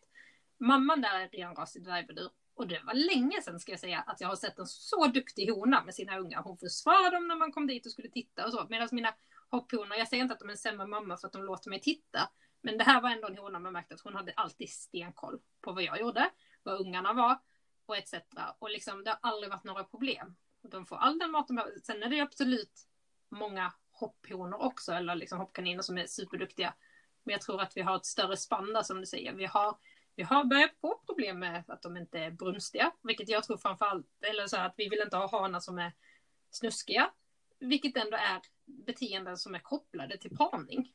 Mamman 0.58 1.02
där 1.02 1.20
är 1.20 1.28
renrasig 1.28 1.84
dvärgbedur 1.84 2.30
och 2.60 2.68
det 2.68 2.82
var 2.84 2.94
länge 2.94 3.42
sedan 3.42 3.60
ska 3.60 3.72
jag 3.72 3.80
säga 3.80 4.00
att 4.00 4.22
jag 4.22 4.28
har 4.28 4.36
sett 4.36 4.60
en 4.60 4.68
så 4.68 5.08
duktig 5.08 5.50
hona 5.50 5.84
med 5.84 5.96
sina 5.96 6.18
ungar. 6.18 6.42
Hon 6.42 6.58
försvarade 6.58 7.16
dem 7.16 7.28
när 7.28 7.36
man 7.36 7.52
kom 7.52 7.68
dit 7.68 7.86
och 7.86 7.92
skulle 7.92 8.10
titta 8.10 8.46
och 8.46 8.52
så. 8.52 8.68
Medan 8.70 8.90
mina 8.92 9.16
hopphonor, 9.50 9.98
jag 9.98 10.08
säger 10.08 10.24
inte 10.24 10.34
att 10.34 10.40
de 10.40 10.48
är 10.48 10.52
en 10.52 10.58
sämre 10.58 10.88
mamma 10.88 11.18
för 11.18 11.28
att 11.28 11.34
de 11.34 11.44
låter 11.44 11.70
mig 11.70 11.82
titta. 11.82 12.30
Men 12.62 12.78
det 12.78 12.84
här 12.84 13.02
var 13.02 13.10
ändå 13.10 13.28
en 13.28 13.38
hona 13.38 13.60
man 13.60 13.74
märkte 13.74 13.94
att 13.94 14.02
hon 14.02 14.16
hade 14.16 14.34
alltid 14.36 14.70
stenkoll 14.70 15.40
på 15.62 15.72
vad 15.72 15.84
jag 15.84 16.00
gjorde, 16.00 16.30
vad 16.64 16.82
ungarna 16.82 17.14
var 17.14 17.40
och 17.86 17.98
etc. 17.98 18.14
Och 18.60 18.70
liksom 18.70 19.04
det 19.04 19.10
har 19.10 19.20
aldrig 19.22 19.52
varit 19.52 19.64
några 19.64 19.84
problem. 19.84 20.36
De 20.62 20.86
får 20.86 20.96
all 20.96 21.20
den 21.20 21.32
mat 21.32 21.48
de 21.48 21.56
behöver. 21.56 21.80
Sen 21.84 22.04
är 22.04 22.10
det 22.10 22.20
absolut 22.20 22.88
många 23.30 23.74
hopphonor 23.92 24.62
också, 24.62 24.92
eller 24.92 25.16
liksom 25.16 25.40
hoppkaniner 25.40 25.82
som 25.82 25.98
är 25.98 26.08
superduktiga. 26.08 26.74
Men 27.24 27.34
jag 27.34 27.42
tror 27.42 27.62
att 27.62 27.78
vi 27.78 27.82
har 27.82 27.96
ett 27.96 28.06
större 28.06 28.38
spann 28.38 28.74
där 28.74 28.84
som 28.84 29.00
du 29.00 29.06
säger. 29.06 29.34
Vi 29.34 29.46
har 29.46 29.78
vi 30.20 30.24
har 30.24 30.44
börjat 30.44 30.72
få 30.82 31.02
problem 31.06 31.40
med 31.40 31.64
att 31.68 31.82
de 31.82 31.98
inte 31.98 32.20
är 32.20 32.32
brunstiga, 32.32 32.92
vilket 33.02 33.30
jag 33.30 33.44
tror 33.44 33.58
framförallt, 33.58 34.08
eller 34.22 34.48
så 34.48 34.58
att 34.58 34.74
vi 34.78 34.90
vill 34.90 35.02
inte 35.02 35.18
ha 35.18 35.32
hanar 35.32 35.60
som 35.60 35.80
är 35.80 35.94
snuskiga, 36.52 37.12
vilket 37.60 37.98
ändå 37.98 38.18
är 38.18 38.42
beteenden 38.66 39.38
som 39.38 39.56
är 39.56 39.60
kopplade 39.60 40.18
till 40.18 40.38
parning. 40.38 40.94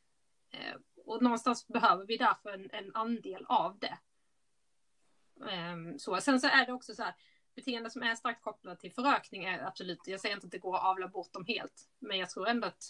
Eh, 0.50 0.76
och 1.04 1.22
någonstans 1.22 1.68
behöver 1.68 2.06
vi 2.06 2.16
därför 2.16 2.50
en, 2.50 2.70
en 2.70 2.94
andel 2.94 3.44
av 3.48 3.78
det. 3.78 3.98
Eh, 5.50 5.96
så. 5.98 6.20
Sen 6.20 6.40
så 6.40 6.46
är 6.46 6.66
det 6.66 6.72
också 6.72 6.94
så 6.94 7.02
här, 7.02 7.14
beteenden 7.54 7.90
som 7.90 8.02
är 8.02 8.14
starkt 8.14 8.42
kopplade 8.42 8.80
till 8.80 8.92
förökning 8.92 9.44
är 9.44 9.66
absolut, 9.66 10.00
jag 10.06 10.20
säger 10.20 10.34
inte 10.34 10.46
att 10.46 10.52
det 10.52 10.58
går 10.58 10.76
att 10.76 10.84
avla 10.84 11.08
bort 11.08 11.32
dem 11.32 11.44
helt, 11.46 11.88
men 11.98 12.18
jag 12.18 12.30
tror 12.30 12.48
ändå 12.48 12.66
att 12.66 12.84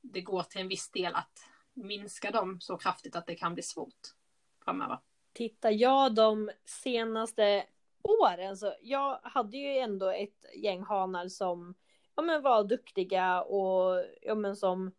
det 0.00 0.20
går 0.20 0.42
till 0.42 0.60
en 0.60 0.68
viss 0.68 0.90
del 0.90 1.14
att 1.14 1.48
minska 1.74 2.30
dem 2.30 2.60
så 2.60 2.76
kraftigt 2.76 3.16
att 3.16 3.26
det 3.26 3.34
kan 3.34 3.54
bli 3.54 3.62
svårt 3.62 4.14
framöver 4.64 4.98
tittar 5.34 5.70
jag 5.70 6.14
de 6.14 6.50
senaste 6.64 7.64
åren 8.02 8.56
så 8.56 8.74
jag 8.82 9.18
hade 9.22 9.56
ju 9.56 9.78
ändå 9.78 10.08
ett 10.08 10.44
gäng 10.56 10.82
hanar 10.82 11.28
som 11.28 11.74
ja, 12.16 12.22
men 12.22 12.42
var 12.42 12.64
duktiga 12.64 13.42
och 13.42 14.04
ja, 14.22 14.34
men 14.34 14.56
som 14.56 14.92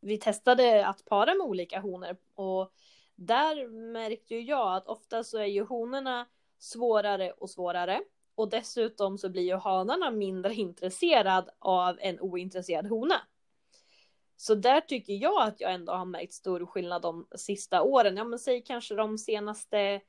vi 0.00 0.18
testade 0.18 0.86
att 0.86 1.04
para 1.04 1.34
med 1.34 1.46
olika 1.46 1.80
honor 1.80 2.16
och 2.34 2.72
där 3.14 3.68
märkte 3.68 4.34
ju 4.34 4.40
jag 4.40 4.76
att 4.76 4.86
ofta 4.86 5.24
så 5.24 5.38
är 5.38 5.44
ju 5.44 5.64
honorna 5.64 6.26
svårare 6.58 7.30
och 7.30 7.50
svårare 7.50 8.00
och 8.34 8.50
dessutom 8.50 9.18
så 9.18 9.28
blir 9.28 9.42
ju 9.42 9.56
hanarna 9.56 10.10
mindre 10.10 10.54
intresserad 10.54 11.50
av 11.58 11.98
en 12.00 12.20
ointresserad 12.20 12.86
hona. 12.86 13.20
Så 14.36 14.54
där 14.54 14.80
tycker 14.80 15.12
jag 15.12 15.42
att 15.42 15.60
jag 15.60 15.72
ändå 15.72 15.92
har 15.92 16.04
märkt 16.04 16.32
stor 16.32 16.66
skillnad 16.66 17.02
de 17.02 17.28
sista 17.36 17.82
åren. 17.82 18.16
Ja 18.16 18.24
men 18.24 18.38
säg 18.38 18.62
kanske 18.62 18.94
de 18.94 19.18
senaste, 19.18 20.00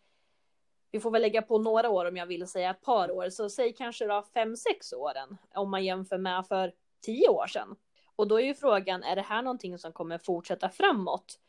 vi 0.92 1.00
får 1.00 1.12
väl 1.12 1.22
lägga 1.22 1.42
på 1.42 1.58
några 1.58 1.90
år 1.90 2.06
om 2.06 2.18
jag 2.18 2.26
vill 2.26 2.48
säga 2.48 2.70
ett 2.70 2.82
par 2.82 3.12
år, 3.12 3.30
så 3.30 3.50
säg 3.50 3.74
kanske 3.74 4.06
då 4.06 4.24
fem, 4.34 4.56
sex 4.56 4.94
åren 4.94 5.38
om 5.54 5.72
man 5.72 5.84
jämför 5.84 6.18
med 6.18 6.48
för 6.48 6.74
tio 7.02 7.30
år 7.30 7.48
sedan. 7.48 7.76
Och 8.16 8.28
då 8.28 8.40
är 8.40 8.46
ju 8.46 8.54
frågan, 8.54 9.04
är 9.04 9.16
det 9.16 9.22
här 9.22 9.42
någonting 9.42 9.78
som 9.78 9.94
kommer 9.94 10.18
fortsätta 10.18 10.70
framåt? 10.70 11.40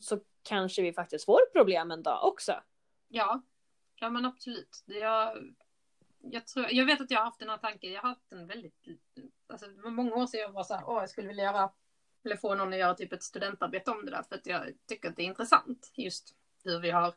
Så 0.00 0.20
kanske 0.42 0.82
vi 0.82 0.92
faktiskt 0.92 1.24
får 1.24 1.40
problem 1.52 1.90
en 1.90 2.02
dag 2.02 2.24
också. 2.24 2.52
Ja, 3.08 3.42
ja 4.00 4.10
men 4.10 4.24
absolut. 4.24 4.84
Jag, 4.86 5.54
jag, 6.18 6.46
tror, 6.46 6.66
jag 6.70 6.86
vet 6.86 7.00
att 7.00 7.10
jag 7.10 7.18
har 7.18 7.24
haft 7.24 7.40
den 7.40 7.48
här 7.48 7.58
tanken, 7.58 7.92
jag 7.92 8.02
har 8.02 8.08
haft 8.08 8.30
den 8.30 8.46
väldigt 8.46 8.86
alltså 9.50 9.66
det 9.66 9.82
var 9.82 9.90
många 9.90 10.14
år 10.14 10.26
sedan 10.26 10.40
jag 10.40 10.52
var 10.52 10.64
så 10.64 10.74
här, 10.74 10.84
åh 10.86 11.00
jag 11.00 11.10
skulle 11.10 11.28
vilja 11.28 11.44
göra, 11.44 11.72
eller 12.24 12.36
få 12.36 12.54
någon 12.54 12.72
att 12.72 12.78
göra 12.78 12.94
typ 12.94 13.12
ett 13.12 13.22
studentarbete 13.22 13.90
om 13.90 14.04
det 14.04 14.10
där, 14.10 14.22
för 14.22 14.34
att 14.34 14.46
jag 14.46 14.72
tycker 14.86 15.08
att 15.08 15.16
det 15.16 15.22
är 15.22 15.26
intressant 15.26 15.92
just 15.94 16.34
hur 16.64 16.80
vi 16.80 16.90
har, 16.90 17.14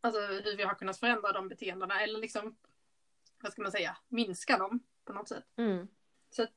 alltså 0.00 0.20
hur 0.20 0.56
vi 0.56 0.62
har 0.62 0.74
kunnat 0.74 0.98
förändra 0.98 1.32
de 1.32 1.48
beteendena, 1.48 2.02
eller 2.02 2.18
liksom, 2.18 2.56
vad 3.42 3.52
ska 3.52 3.62
man 3.62 3.72
säga, 3.72 3.96
minska 4.08 4.58
dem 4.58 4.80
på 5.04 5.12
något 5.12 5.28
sätt. 5.28 5.44
Mm. 5.56 5.88
Så 6.30 6.42
att, 6.42 6.52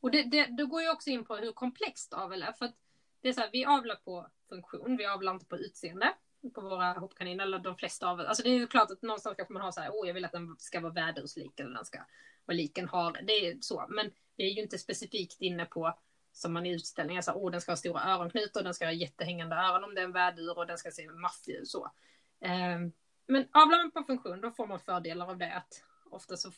och 0.00 0.10
det, 0.10 0.22
det, 0.22 0.46
då 0.46 0.66
går 0.66 0.82
jag 0.82 0.94
också 0.94 1.10
in 1.10 1.24
på 1.24 1.36
hur 1.36 1.52
komplext 1.52 2.12
avel 2.12 2.42
är, 2.42 2.52
för 2.52 2.64
att 2.64 2.76
det 3.20 3.28
är 3.28 3.32
så 3.32 3.40
här, 3.40 3.50
vi 3.52 3.64
avlar 3.64 3.96
på 3.96 4.28
funktion, 4.48 4.96
vi 4.96 5.06
avlar 5.06 5.32
inte 5.32 5.46
på 5.46 5.58
utseende 5.58 6.14
på 6.54 6.60
våra 6.60 6.92
hoppkaniner, 6.92 7.44
eller 7.44 7.58
de 7.58 7.76
flesta 7.76 8.08
av 8.08 8.20
Alltså 8.20 8.42
det 8.42 8.48
är 8.48 8.58
ju 8.58 8.66
klart 8.66 8.90
att 8.90 9.02
någonstans 9.02 9.36
kanske 9.36 9.52
man 9.52 9.62
har 9.62 9.72
så 9.72 9.80
här, 9.80 9.90
oh, 9.90 10.06
jag 10.06 10.14
vill 10.14 10.24
att 10.24 10.32
den 10.32 10.56
ska 10.58 10.80
vara 10.80 10.92
väderuslik 10.92 11.60
eller 11.60 11.74
den 11.74 11.84
ska 11.84 11.98
vad 12.44 12.56
liken 12.56 12.88
har. 12.88 13.22
Det 13.22 13.32
är 13.32 13.58
så, 13.60 13.86
men 13.88 14.10
det 14.36 14.42
är 14.42 14.50
ju 14.50 14.62
inte 14.62 14.78
specifikt 14.78 15.40
inne 15.40 15.64
på 15.64 15.98
som 16.32 16.52
man 16.52 16.66
i 16.66 16.74
utställningar 16.74 17.22
så 17.22 17.30
här, 17.30 17.38
oh, 17.38 17.50
den 17.50 17.60
ska 17.60 17.72
ha 17.72 17.76
stora 17.76 18.02
öronknutor, 18.02 18.62
den 18.62 18.74
ska 18.74 18.84
ha 18.84 18.92
jättehängande 18.92 19.56
öron 19.56 19.84
om 19.84 19.94
det 19.94 20.00
är 20.00 20.04
en 20.04 20.12
värdur 20.12 20.58
och 20.58 20.66
den 20.66 20.78
ska 20.78 20.90
se 20.90 21.10
maffig 21.10 21.52
ut 21.52 21.68
så. 21.68 21.92
Eh, 22.40 22.78
men 23.26 23.48
avlar 23.52 23.78
man 23.78 23.90
på 23.90 24.02
funktion 24.02 24.40
då 24.40 24.50
får 24.50 24.66
man 24.66 24.80
fördelar 24.80 25.30
av 25.30 25.38
det 25.38 25.54
att 25.54 25.84
ofta 26.10 26.36
så 26.36 26.52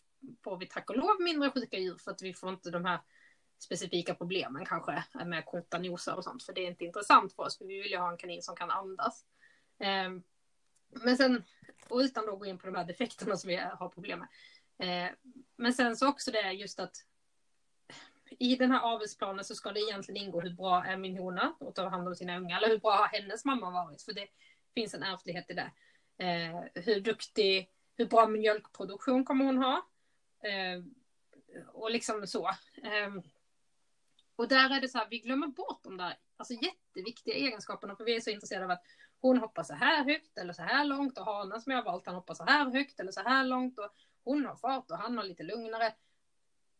får 0.44 0.56
vi 0.56 0.66
tack 0.66 0.90
och 0.90 0.96
lov 0.96 1.20
mindre 1.20 1.50
sjuka 1.50 1.78
djur 1.78 1.96
för 1.96 2.10
att 2.10 2.22
vi 2.22 2.34
får 2.34 2.50
inte 2.50 2.70
de 2.70 2.84
här 2.84 3.00
specifika 3.58 4.14
problemen 4.14 4.64
kanske 4.66 5.04
med 5.24 5.44
korta 5.44 5.78
nosar 5.78 6.14
och 6.16 6.24
sånt 6.24 6.42
för 6.42 6.52
det 6.52 6.60
är 6.60 6.66
inte 6.66 6.84
intressant 6.84 7.32
för 7.32 7.42
oss 7.42 7.58
för 7.58 7.64
vi 7.64 7.82
vill 7.82 7.92
ju 7.92 7.98
ha 7.98 8.10
en 8.10 8.18
kanin 8.18 8.42
som 8.42 8.56
kan 8.56 8.70
andas. 8.70 9.24
Eh, 9.80 10.10
men 10.90 11.16
sen, 11.16 11.44
och 11.88 11.98
utan 11.98 12.28
att 12.28 12.38
gå 12.38 12.46
in 12.46 12.58
på 12.58 12.66
de 12.66 12.74
här 12.74 12.84
defekterna 12.84 13.36
som 13.36 13.48
vi 13.48 13.56
har 13.56 13.88
problem 13.88 14.18
med. 14.18 14.28
Eh, 14.78 15.10
men 15.56 15.74
sen 15.74 15.96
så 15.96 16.08
också 16.08 16.30
det 16.30 16.52
just 16.52 16.80
att 16.80 16.96
i 18.38 18.56
den 18.56 18.70
här 18.70 18.80
avelsplanen 18.80 19.44
så 19.44 19.54
ska 19.54 19.72
det 19.72 19.80
egentligen 19.80 20.24
ingå 20.24 20.40
hur 20.40 20.54
bra 20.54 20.84
är 20.84 20.96
min 20.96 21.18
hona 21.18 21.54
att 21.60 21.74
ta 21.74 21.88
hand 21.88 22.08
om 22.08 22.14
sina 22.14 22.38
unga 22.38 22.56
eller 22.56 22.68
hur 22.68 22.78
bra 22.78 22.96
har 22.96 23.06
hennes 23.06 23.44
mamma 23.44 23.70
varit 23.70 24.02
för 24.02 24.12
det 24.12 24.28
finns 24.74 24.94
en 24.94 25.02
ärftlighet 25.02 25.50
i 25.50 25.54
det. 25.54 25.72
Eh, 26.24 26.82
hur 26.84 27.00
duktig, 27.00 27.70
hur 27.96 28.06
bra 28.06 28.26
mjölkproduktion 28.26 29.24
kommer 29.24 29.44
hon 29.44 29.58
ha? 29.58 29.88
Eh, 30.42 30.82
och 31.72 31.90
liksom 31.90 32.26
så. 32.26 32.48
Eh, 32.82 33.14
och 34.36 34.48
där 34.48 34.76
är 34.76 34.80
det 34.80 34.88
så 34.88 34.98
här, 34.98 35.08
vi 35.10 35.18
glömmer 35.18 35.46
bort 35.46 35.82
de 35.82 35.96
där 35.96 36.18
alltså 36.36 36.54
jätteviktiga 36.54 37.34
egenskaperna. 37.34 37.96
För 37.96 38.04
vi 38.04 38.16
är 38.16 38.20
så 38.20 38.30
intresserade 38.30 38.64
av 38.64 38.70
att 38.70 38.82
hon 39.20 39.38
hoppar 39.38 39.62
så 39.62 39.74
här 39.74 40.04
högt 40.04 40.38
eller 40.38 40.52
så 40.52 40.62
här 40.62 40.84
långt 40.84 41.18
och 41.18 41.24
hanen 41.24 41.60
som 41.60 41.72
jag 41.72 41.78
har 41.78 41.92
valt 41.92 42.06
han 42.06 42.14
hoppar 42.14 42.34
så 42.34 42.44
här 42.44 42.70
högt 42.70 43.00
eller 43.00 43.12
så 43.12 43.20
här 43.20 43.44
långt 43.44 43.78
och 43.78 43.94
hon 44.24 44.46
har 44.46 44.56
fart 44.56 44.90
och 44.90 44.98
han 44.98 45.16
har 45.16 45.24
lite 45.24 45.42
lugnare. 45.42 45.94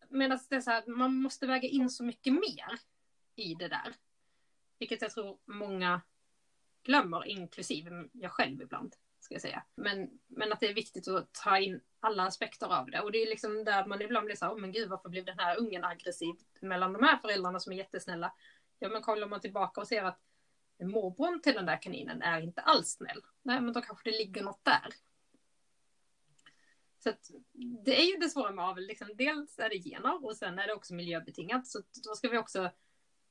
Medan 0.08 0.38
det 0.48 0.56
är 0.56 0.60
så 0.60 0.70
här, 0.70 0.86
man 0.86 1.14
måste 1.14 1.46
väga 1.46 1.68
in 1.68 1.90
så 1.90 2.04
mycket 2.04 2.32
mer 2.32 2.78
i 3.36 3.54
det 3.54 3.68
där. 3.68 3.94
Vilket 4.78 5.02
jag 5.02 5.10
tror 5.10 5.38
många 5.44 6.00
glömmer, 6.82 7.26
inklusive 7.26 8.08
jag 8.12 8.30
själv 8.30 8.62
ibland. 8.62 8.96
Ska 9.20 9.34
jag 9.34 9.42
säga. 9.42 9.62
Men, 9.74 10.20
men 10.26 10.52
att 10.52 10.60
det 10.60 10.68
är 10.68 10.74
viktigt 10.74 11.08
att 11.08 11.32
ta 11.32 11.58
in 11.58 11.80
alla 12.00 12.26
aspekter 12.26 12.78
av 12.78 12.90
det. 12.90 13.00
Och 13.00 13.12
det 13.12 13.18
är 13.22 13.26
liksom 13.26 13.64
där 13.64 13.86
man 13.86 14.02
ibland 14.02 14.26
blir 14.26 14.36
så 14.36 14.44
här, 14.44 14.52
oh, 14.52 14.60
men 14.60 14.72
gud 14.72 14.88
varför 14.88 15.08
blev 15.08 15.24
den 15.24 15.38
här 15.38 15.58
ungen 15.58 15.84
aggressiv 15.84 16.34
mellan 16.60 16.92
de 16.92 17.02
här 17.02 17.16
föräldrarna 17.16 17.60
som 17.60 17.72
är 17.72 17.76
jättesnälla. 17.76 18.32
Ja 18.78 18.88
men 18.88 19.02
kollar 19.02 19.28
man 19.28 19.40
tillbaka 19.40 19.80
och 19.80 19.88
ser 19.88 20.04
att 20.04 20.20
morbrorn 20.84 21.40
till 21.42 21.54
den 21.54 21.66
där 21.66 21.82
kaninen 21.82 22.22
är 22.22 22.40
inte 22.40 22.60
alls 22.60 22.88
snäll. 22.88 23.22
Nej 23.42 23.60
men 23.60 23.72
då 23.72 23.80
kanske 23.80 24.10
det 24.10 24.18
ligger 24.18 24.42
något 24.42 24.64
där. 24.64 24.88
Så 26.98 27.10
att, 27.10 27.30
det 27.84 28.00
är 28.00 28.04
ju 28.04 28.16
det 28.16 28.28
svåra 28.28 28.52
med 28.52 28.64
avel. 28.64 28.86
Liksom, 28.86 29.08
dels 29.14 29.58
är 29.58 29.68
det 29.68 29.78
gener 29.78 30.24
och 30.24 30.36
sen 30.36 30.58
är 30.58 30.66
det 30.66 30.74
också 30.74 30.94
miljöbetingat. 30.94 31.66
Så 31.66 31.82
då 32.04 32.14
ska 32.14 32.28
vi 32.28 32.38
också 32.38 32.70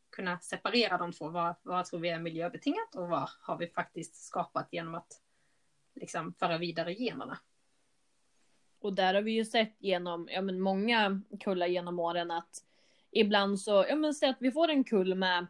kunna 0.10 0.40
separera 0.40 0.98
de 0.98 1.12
två. 1.12 1.30
Vad, 1.30 1.56
vad 1.64 1.86
tror 1.86 2.00
vi 2.00 2.10
är 2.10 2.20
miljöbetingat 2.20 2.96
och 2.96 3.10
vad 3.10 3.30
har 3.42 3.58
vi 3.58 3.68
faktiskt 3.68 4.16
skapat 4.16 4.68
genom 4.72 4.96
att 4.96 5.22
liksom, 5.96 6.34
föra 6.34 6.58
vidare 6.58 6.94
generna. 6.94 7.40
Och 8.80 8.94
där 8.94 9.14
har 9.14 9.22
vi 9.22 9.32
ju 9.32 9.46
sett 9.46 9.76
genom 9.80 10.28
ja, 10.32 10.42
men 10.42 10.62
många 10.62 11.22
kullar 11.40 11.68
genom 11.68 12.00
åren 12.00 12.32
att 12.32 12.64
ibland 13.12 13.62
så, 13.62 13.86
ja 13.90 13.96
men 13.96 14.14
säg 14.14 14.30
att 14.30 14.42
vi 14.42 14.52
får 14.52 14.70
en 14.70 14.84
kull 14.84 15.16
med 15.16 15.48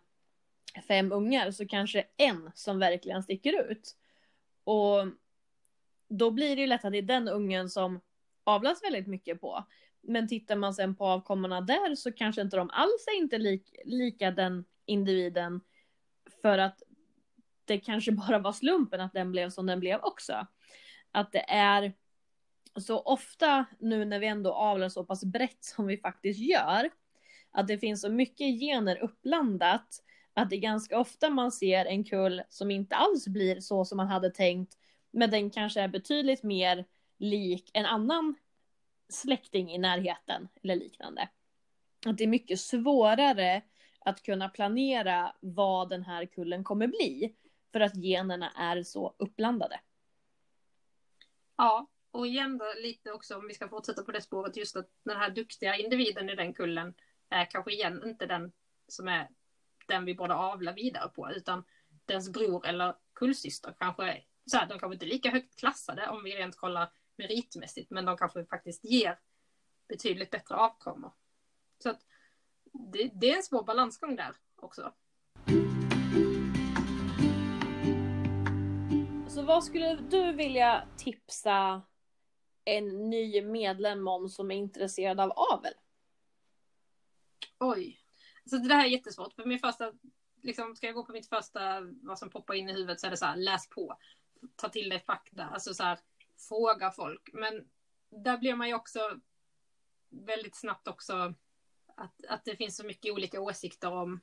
fem 0.80 1.12
ungar 1.12 1.52
så 1.52 1.68
kanske 1.68 2.06
en 2.18 2.52
som 2.56 2.80
verkligen 2.80 3.24
sticker 3.24 3.72
ut. 3.72 3.96
Och 4.64 5.08
då 6.10 6.32
blir 6.32 6.56
det 6.56 6.62
ju 6.62 6.68
lätt 6.68 6.86
att 6.86 6.92
det 6.92 6.98
är 6.98 7.02
den 7.02 7.28
ungen 7.28 7.70
som 7.70 8.02
avlas 8.44 8.84
väldigt 8.84 9.08
mycket 9.08 9.42
på. 9.42 9.66
Men 10.02 10.28
tittar 10.28 10.56
man 10.56 10.74
sen 10.74 10.96
på 10.96 11.06
avkommorna 11.06 11.62
där 11.62 11.96
så 11.96 12.12
kanske 12.12 12.42
inte 12.42 12.58
de 12.58 12.70
alls 12.70 13.08
är 13.08 13.18
inte 13.18 13.38
lik, 13.38 13.76
lika 13.86 14.32
den 14.32 14.66
individen. 14.86 15.62
För 16.42 16.58
att 16.58 16.84
det 17.66 17.78
kanske 17.78 18.12
bara 18.28 18.40
var 18.40 18.52
slumpen 18.52 19.02
att 19.02 19.14
den 19.14 19.32
blev 19.32 19.50
som 19.50 19.66
den 19.66 19.80
blev 19.80 20.00
också. 20.02 20.48
Att 21.12 21.32
det 21.32 21.50
är 21.50 21.94
så 22.76 23.00
ofta 23.00 23.66
nu 23.80 24.06
när 24.06 24.20
vi 24.20 24.28
ändå 24.28 24.54
avlar 24.54 24.90
så 24.90 25.04
pass 25.04 25.24
brett 25.24 25.64
som 25.64 25.88
vi 25.88 25.98
faktiskt 25.98 26.40
gör. 26.40 26.90
Att 27.52 27.68
det 27.68 27.78
finns 27.78 28.02
så 28.02 28.10
mycket 28.10 28.60
gener 28.60 29.04
uppblandat. 29.04 30.04
Att 30.40 30.50
det 30.50 30.56
är 30.56 30.60
ganska 30.60 31.00
ofta 31.00 31.30
man 31.30 31.52
ser 31.52 31.86
en 31.86 32.04
kull 32.04 32.42
som 32.50 32.72
inte 32.72 32.96
alls 32.96 33.28
blir 33.28 33.60
så 33.60 33.86
som 33.86 33.98
man 33.98 34.08
hade 34.08 34.30
tänkt. 34.30 34.78
Men 35.12 35.32
den 35.32 35.50
kanske 35.50 35.82
är 35.82 35.88
betydligt 35.88 36.44
mer 36.44 36.86
lik 37.18 37.72
en 37.74 37.86
annan 37.86 38.36
släkting 39.10 39.72
i 39.72 39.78
närheten 39.78 40.48
eller 40.64 40.76
liknande. 40.76 41.30
Att 42.06 42.18
det 42.18 42.24
är 42.24 42.28
mycket 42.28 42.60
svårare 42.60 43.62
att 44.00 44.24
kunna 44.24 44.50
planera 44.50 45.36
vad 45.40 45.90
den 45.90 46.04
här 46.04 46.26
kullen 46.26 46.64
kommer 46.64 46.88
bli. 46.88 47.36
För 47.72 47.80
att 47.80 47.96
generna 47.96 48.52
är 48.52 48.84
så 48.84 49.16
uppblandade. 49.18 49.80
Ja, 51.58 51.88
och 52.12 52.28
igen 52.28 52.58
då 52.58 52.66
lite 52.78 53.12
också 53.12 53.36
om 53.36 53.48
vi 53.48 53.54
ska 53.54 53.68
fortsätta 53.68 54.04
på 54.04 54.12
det 54.12 54.22
spåret 54.22 54.58
just 54.58 54.76
att 54.76 54.90
den 55.04 55.18
här 55.18 55.30
duktiga 55.30 55.76
individen 55.78 56.30
i 56.30 56.36
den 56.36 56.54
kullen 56.54 56.94
är 57.30 57.46
kanske 57.46 57.72
igen 57.72 58.02
inte 58.06 58.26
den 58.26 58.52
som 58.88 59.08
är 59.08 59.28
den 59.90 60.06
vi 60.06 60.16
borde 60.16 60.36
avla 60.36 60.74
vidare 60.74 61.10
på 61.10 61.32
utan 61.32 61.64
dens 62.06 62.30
bror 62.30 62.66
eller 62.66 62.96
kullsyster 63.16 63.76
kanske 63.80 64.24
så 64.46 64.58
här, 64.58 64.68
de 64.68 64.80
kanske 64.80 64.94
inte 64.94 65.06
är 65.06 65.10
lika 65.10 65.30
högt 65.30 65.60
klassade 65.60 66.08
om 66.08 66.24
vi 66.24 66.36
rent 66.36 66.58
kollar 66.58 66.92
meritmässigt 67.18 67.92
men 67.92 68.06
de 68.06 68.18
kanske 68.18 68.46
faktiskt 68.46 68.86
ger 68.86 69.20
betydligt 69.88 70.32
bättre 70.32 70.56
avkommor. 70.56 71.12
Så 71.84 71.90
att 71.90 72.02
det, 72.74 73.12
det 73.14 73.32
är 73.32 73.38
en 73.38 73.44
svår 73.44 73.64
balansgång 73.64 74.16
där 74.16 74.36
också. 74.56 74.94
Så 79.28 79.42
vad 79.44 79.64
skulle 79.64 79.96
du 79.96 80.32
vilja 80.34 80.88
tipsa 80.98 81.82
en 82.66 83.10
ny 83.10 83.42
medlem 83.42 84.08
om 84.08 84.30
som 84.30 84.52
är 84.52 84.56
intresserad 84.56 85.20
av 85.20 85.32
avel? 85.32 85.74
Oj. 87.60 87.99
Så 88.50 88.58
det 88.58 88.74
här 88.74 88.86
är 88.86 88.90
jättesvårt. 88.90 89.34
För 89.34 89.46
min 89.46 89.60
första, 89.60 89.94
liksom, 90.42 90.76
ska 90.76 90.88
jag 90.88 90.96
gå 90.96 91.06
på 91.06 91.12
mitt 91.12 91.30
första, 91.30 91.82
vad 91.82 92.20
som 92.20 92.30
poppar 92.30 92.54
in 92.54 92.70
i 92.70 92.74
huvudet 92.74 93.00
så 93.00 93.08
är 93.08 93.12
det 93.12 93.18
så 93.18 93.26
här, 93.26 93.36
läs 93.36 93.70
på. 93.70 93.98
Ta 94.56 94.70
till 94.70 94.90
dig 94.90 95.00
fakta. 95.00 95.46
Alltså 95.46 95.74
så 95.74 95.84
här, 95.84 96.00
fråga 96.50 96.92
folk. 96.92 97.30
Men 97.34 97.70
där 98.10 98.38
blir 98.38 98.56
man 98.56 98.68
ju 98.68 98.74
också 98.74 99.20
väldigt 100.10 100.56
snabbt 100.56 100.88
också 100.88 101.34
att, 101.96 102.26
att 102.28 102.46
det 102.46 102.56
finns 102.56 102.78
så 102.78 102.86
mycket 102.86 103.14
olika 103.14 103.42
åsikter 103.42 103.92
om 103.92 104.20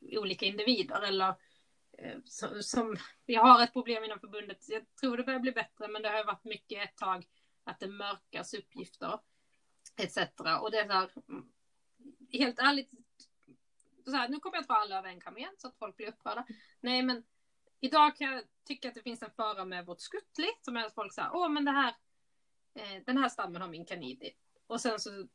olika 0.00 0.46
individer 0.46 1.02
eller 1.02 1.34
eh, 1.98 2.18
som, 2.24 2.62
som, 2.62 2.96
vi 3.26 3.34
har 3.34 3.62
ett 3.62 3.72
problem 3.72 4.04
inom 4.04 4.20
förbundet. 4.20 4.68
Jag 4.68 4.94
tror 5.00 5.16
det 5.16 5.24
börjar 5.24 5.40
bli 5.40 5.52
bättre, 5.52 5.88
men 5.88 6.02
det 6.02 6.08
har 6.08 6.24
varit 6.24 6.44
mycket 6.44 6.88
ett 6.88 6.96
tag 6.96 7.26
att 7.64 7.80
det 7.80 7.88
mörkas 7.88 8.54
uppgifter 8.54 9.18
etc. 9.96 10.18
Och 10.60 10.70
det 10.70 10.78
är 10.78 10.86
så 10.86 10.92
här, 10.92 11.10
helt 12.32 12.58
ärligt, 12.58 12.90
så 14.10 14.16
här, 14.16 14.28
nu 14.28 14.40
kommer 14.40 14.56
jag 14.56 14.62
att 14.62 14.68
dra 14.68 14.74
alla 14.74 14.98
över 14.98 15.08
en 15.08 15.20
kamel 15.20 15.50
så 15.58 15.68
att 15.68 15.78
folk 15.78 15.96
blir 15.96 16.08
upprörda. 16.08 16.46
Nej, 16.80 17.02
men 17.02 17.22
idag 17.80 18.16
kan 18.16 18.32
jag 18.32 18.44
tycka 18.64 18.88
att 18.88 18.94
det 18.94 19.02
finns 19.02 19.22
en 19.22 19.30
fara 19.30 19.64
med 19.64 19.86
vårt 19.86 20.00
skuttli 20.00 20.48
som 20.60 20.76
är 20.76 20.84
att 20.84 20.94
folk 20.94 21.14
säger, 21.14 21.30
åh, 21.32 21.48
men 21.48 21.64
det 21.64 21.70
här, 21.70 21.94
eh, 22.74 23.02
den 23.06 23.18
här 23.18 23.28
stammen 23.28 23.62
har 23.62 23.68
min 23.68 23.84
kanid 23.84 24.30
Och 24.66 24.80
sen 24.80 25.00
så 25.00 25.26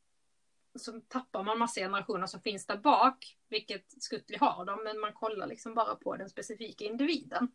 så 0.79 1.01
tappar 1.07 1.43
man 1.43 1.59
massa 1.59 1.79
generationer 1.79 2.27
som 2.27 2.41
finns 2.41 2.65
där 2.65 2.77
bak, 2.77 3.37
vilket 3.49 4.03
Skuttli 4.03 4.37
har 4.37 4.65
dem, 4.65 4.83
men 4.83 4.99
man 4.99 5.13
kollar 5.13 5.47
liksom 5.47 5.73
bara 5.73 5.95
på 5.95 6.15
den 6.15 6.29
specifika 6.29 6.85
individen. 6.85 7.51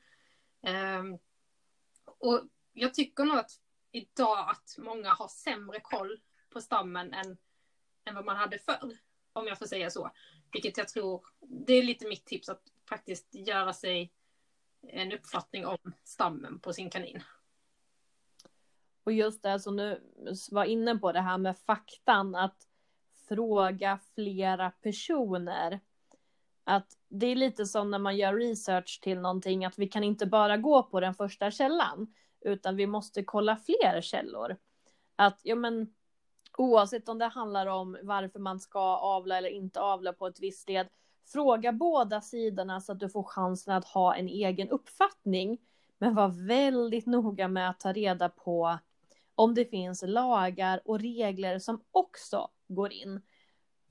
Eh, 0.62 1.02
och 2.18 2.48
jag 2.72 2.94
tycker 2.94 3.24
nog 3.24 3.38
att 3.38 3.50
idag 3.92 4.50
att 4.50 4.74
många 4.78 5.12
har 5.12 5.28
sämre 5.28 5.80
koll 5.80 6.20
på 6.50 6.60
stammen 6.60 7.14
än, 7.14 7.36
än 8.04 8.14
vad 8.14 8.24
man 8.24 8.36
hade 8.36 8.58
förr, 8.58 8.98
om 9.32 9.46
jag 9.46 9.58
får 9.58 9.66
säga 9.66 9.90
så. 9.90 10.10
Vilket 10.52 10.78
jag 10.78 10.88
tror, 10.88 11.26
det 11.40 11.72
är 11.72 11.82
lite 11.82 12.08
mitt 12.08 12.24
tips 12.24 12.48
att 12.48 12.62
faktiskt 12.88 13.34
göra 13.34 13.72
sig 13.72 14.12
en 14.82 15.12
uppfattning 15.12 15.66
om 15.66 15.78
stammen 16.04 16.58
på 16.58 16.72
sin 16.72 16.90
kanin. 16.90 17.22
Och 19.04 19.12
just 19.12 19.42
det 19.42 19.60
som 19.60 19.76
du 19.76 20.00
var 20.50 20.64
inne 20.64 20.98
på 20.98 21.12
det 21.12 21.20
här 21.20 21.38
med 21.38 21.58
faktan, 21.58 22.34
att 22.34 22.66
fråga 23.28 23.98
flera 24.14 24.70
personer. 24.70 25.80
Att 26.64 26.98
det 27.08 27.26
är 27.26 27.36
lite 27.36 27.66
som 27.66 27.90
när 27.90 27.98
man 27.98 28.16
gör 28.16 28.34
research 28.34 29.00
till 29.02 29.20
någonting, 29.20 29.64
att 29.64 29.78
vi 29.78 29.88
kan 29.88 30.04
inte 30.04 30.26
bara 30.26 30.56
gå 30.56 30.82
på 30.82 31.00
den 31.00 31.14
första 31.14 31.50
källan, 31.50 32.14
utan 32.40 32.76
vi 32.76 32.86
måste 32.86 33.24
kolla 33.24 33.56
fler 33.56 34.00
källor. 34.00 34.56
Att, 35.16 35.40
ja 35.42 35.54
men, 35.54 35.94
oavsett 36.60 37.08
om 37.08 37.18
det 37.18 37.26
handlar 37.26 37.66
om 37.66 37.98
varför 38.02 38.38
man 38.38 38.60
ska 38.60 38.80
avla 38.96 39.38
eller 39.38 39.48
inte 39.48 39.80
avla 39.80 40.12
på 40.12 40.26
ett 40.26 40.40
visst 40.40 40.68
led, 40.68 40.88
fråga 41.32 41.72
båda 41.72 42.20
sidorna 42.20 42.80
så 42.80 42.92
att 42.92 43.00
du 43.00 43.08
får 43.08 43.22
chansen 43.22 43.74
att 43.74 43.84
ha 43.84 44.14
en 44.14 44.28
egen 44.28 44.68
uppfattning. 44.68 45.58
Men 45.98 46.14
var 46.14 46.46
väldigt 46.46 47.06
noga 47.06 47.48
med 47.48 47.70
att 47.70 47.80
ta 47.80 47.92
reda 47.92 48.28
på 48.28 48.78
om 49.34 49.54
det 49.54 49.64
finns 49.64 50.04
lagar 50.06 50.80
och 50.84 51.00
regler 51.00 51.58
som 51.58 51.84
också 51.90 52.48
går 52.68 52.92
in. 52.92 53.22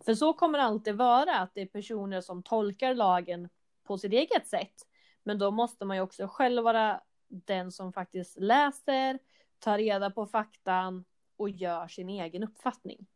För 0.06 0.16
så 0.16 0.34
kommer 0.34 0.58
det 0.58 0.64
alltid 0.64 0.96
vara, 0.96 1.36
att 1.36 1.54
det 1.54 1.62
är 1.62 1.66
personer 1.66 2.22
som 2.22 2.44
tolkar 2.44 2.94
lagen 2.94 3.50
på 3.84 3.98
sitt 3.98 4.14
eget 4.14 4.48
sätt. 4.48 4.76
Men 5.24 5.40
då 5.40 5.52
måste 5.52 5.86
man 5.86 5.98
ju 5.98 6.04
också 6.04 6.28
själv 6.28 6.64
vara 6.64 7.02
den 7.28 7.72
som 7.72 7.94
faktiskt 7.94 8.40
läser, 8.40 9.20
tar 9.60 9.78
reda 9.78 10.10
på 10.10 10.26
faktan 10.26 11.06
och 11.40 11.50
gör 11.50 11.88
sin 11.88 12.10
egen 12.10 12.44
uppfattning. 12.44 13.08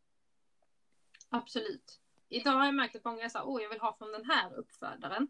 Absolut. 1.28 2.00
Idag 2.28 2.52
har 2.52 2.64
jag 2.64 2.74
märkt 2.74 2.96
att 2.96 3.04
många 3.04 3.30
säger 3.30 3.46
åh 3.46 3.62
jag 3.62 3.68
vill 3.68 3.80
ha 3.80 3.96
från 3.96 4.12
den 4.12 4.24
här 4.24 4.54
uppfödaren. 4.54 5.28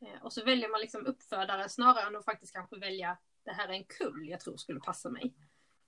Eh, 0.00 0.22
och 0.22 0.32
så 0.32 0.44
väljer 0.44 0.68
man 0.68 0.80
liksom 0.80 1.06
uppfödare 1.06 1.68
snarare 1.68 2.06
än 2.06 2.16
att 2.16 2.24
faktiskt 2.24 2.52
kanske 2.52 2.78
välja 2.78 3.18
det 3.44 3.52
här 3.52 3.68
är 3.68 3.72
en 3.72 3.84
kull 3.84 4.28
jag 4.28 4.40
tror 4.40 4.56
skulle 4.56 4.80
passa 4.80 5.10
mig. 5.10 5.34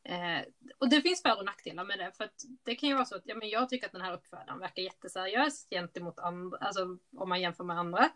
Eh, 0.05 0.43
och 0.79 0.89
det 0.89 1.01
finns 1.01 1.23
för 1.23 1.39
och 1.39 1.45
nackdelar 1.45 1.85
med 1.85 1.99
det. 1.99 2.13
För 2.17 2.25
att 2.25 2.43
det 2.63 2.77
kan 2.77 2.89
ju 2.89 2.95
vara 2.95 3.05
så 3.05 3.17
att 3.17 3.23
ja, 3.25 3.35
men 3.35 3.49
jag 3.49 3.69
tycker 3.69 3.87
att 3.87 3.93
den 3.93 4.03
här 4.03 4.15
uppfödaren 4.15 4.59
verkar 4.59 4.83
jätteseriös 4.83 5.67
gentemot 5.71 6.19
andra, 6.19 6.59
alltså 6.59 6.99
om 7.17 7.29
man 7.29 7.41
jämför 7.41 7.65
med 7.65 7.79
andra. 7.79 8.11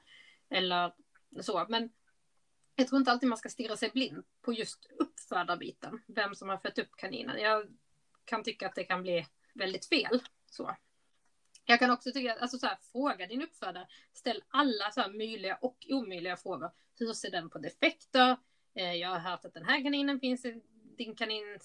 Eller 0.50 0.92
så. 1.40 1.66
Men 1.68 1.92
jag 2.74 2.88
tror 2.88 2.98
inte 2.98 3.12
alltid 3.12 3.28
man 3.28 3.38
ska 3.38 3.48
stirra 3.48 3.76
sig 3.76 3.90
blind 3.90 4.24
på 4.42 4.52
just 4.52 4.86
uppfödarbiten. 4.98 6.02
Vem 6.06 6.34
som 6.34 6.48
har 6.48 6.58
fött 6.58 6.78
upp 6.78 6.96
kaninen. 6.96 7.40
Jag 7.40 7.66
kan 8.26 8.42
tycka 8.42 8.66
att 8.66 8.74
det 8.74 8.84
kan 8.84 9.02
bli 9.02 9.26
väldigt 9.54 9.86
fel. 9.86 10.20
Så. 10.50 10.76
Jag 11.64 11.78
kan 11.78 11.90
också 11.90 12.12
tycka, 12.12 12.34
alltså 12.34 12.58
så 12.58 12.66
här, 12.66 12.78
fråga 12.92 13.26
din 13.26 13.42
uppfödare. 13.42 13.86
Ställ 14.12 14.42
alla 14.48 14.90
så 14.90 15.00
här 15.00 15.12
möjliga 15.12 15.56
och 15.56 15.86
omöjliga 15.88 16.36
frågor. 16.36 16.70
Hur 16.98 17.12
ser 17.12 17.30
den 17.30 17.50
på 17.50 17.58
defekter? 17.58 18.36
Eh, 18.74 18.94
jag 18.94 19.08
har 19.08 19.18
hört 19.18 19.44
att 19.44 19.54
den 19.54 19.64
här 19.64 19.82
kaninen 19.82 20.20
finns 20.20 20.44
i 20.44 20.62
din 20.96 21.14
kanin 21.14 21.58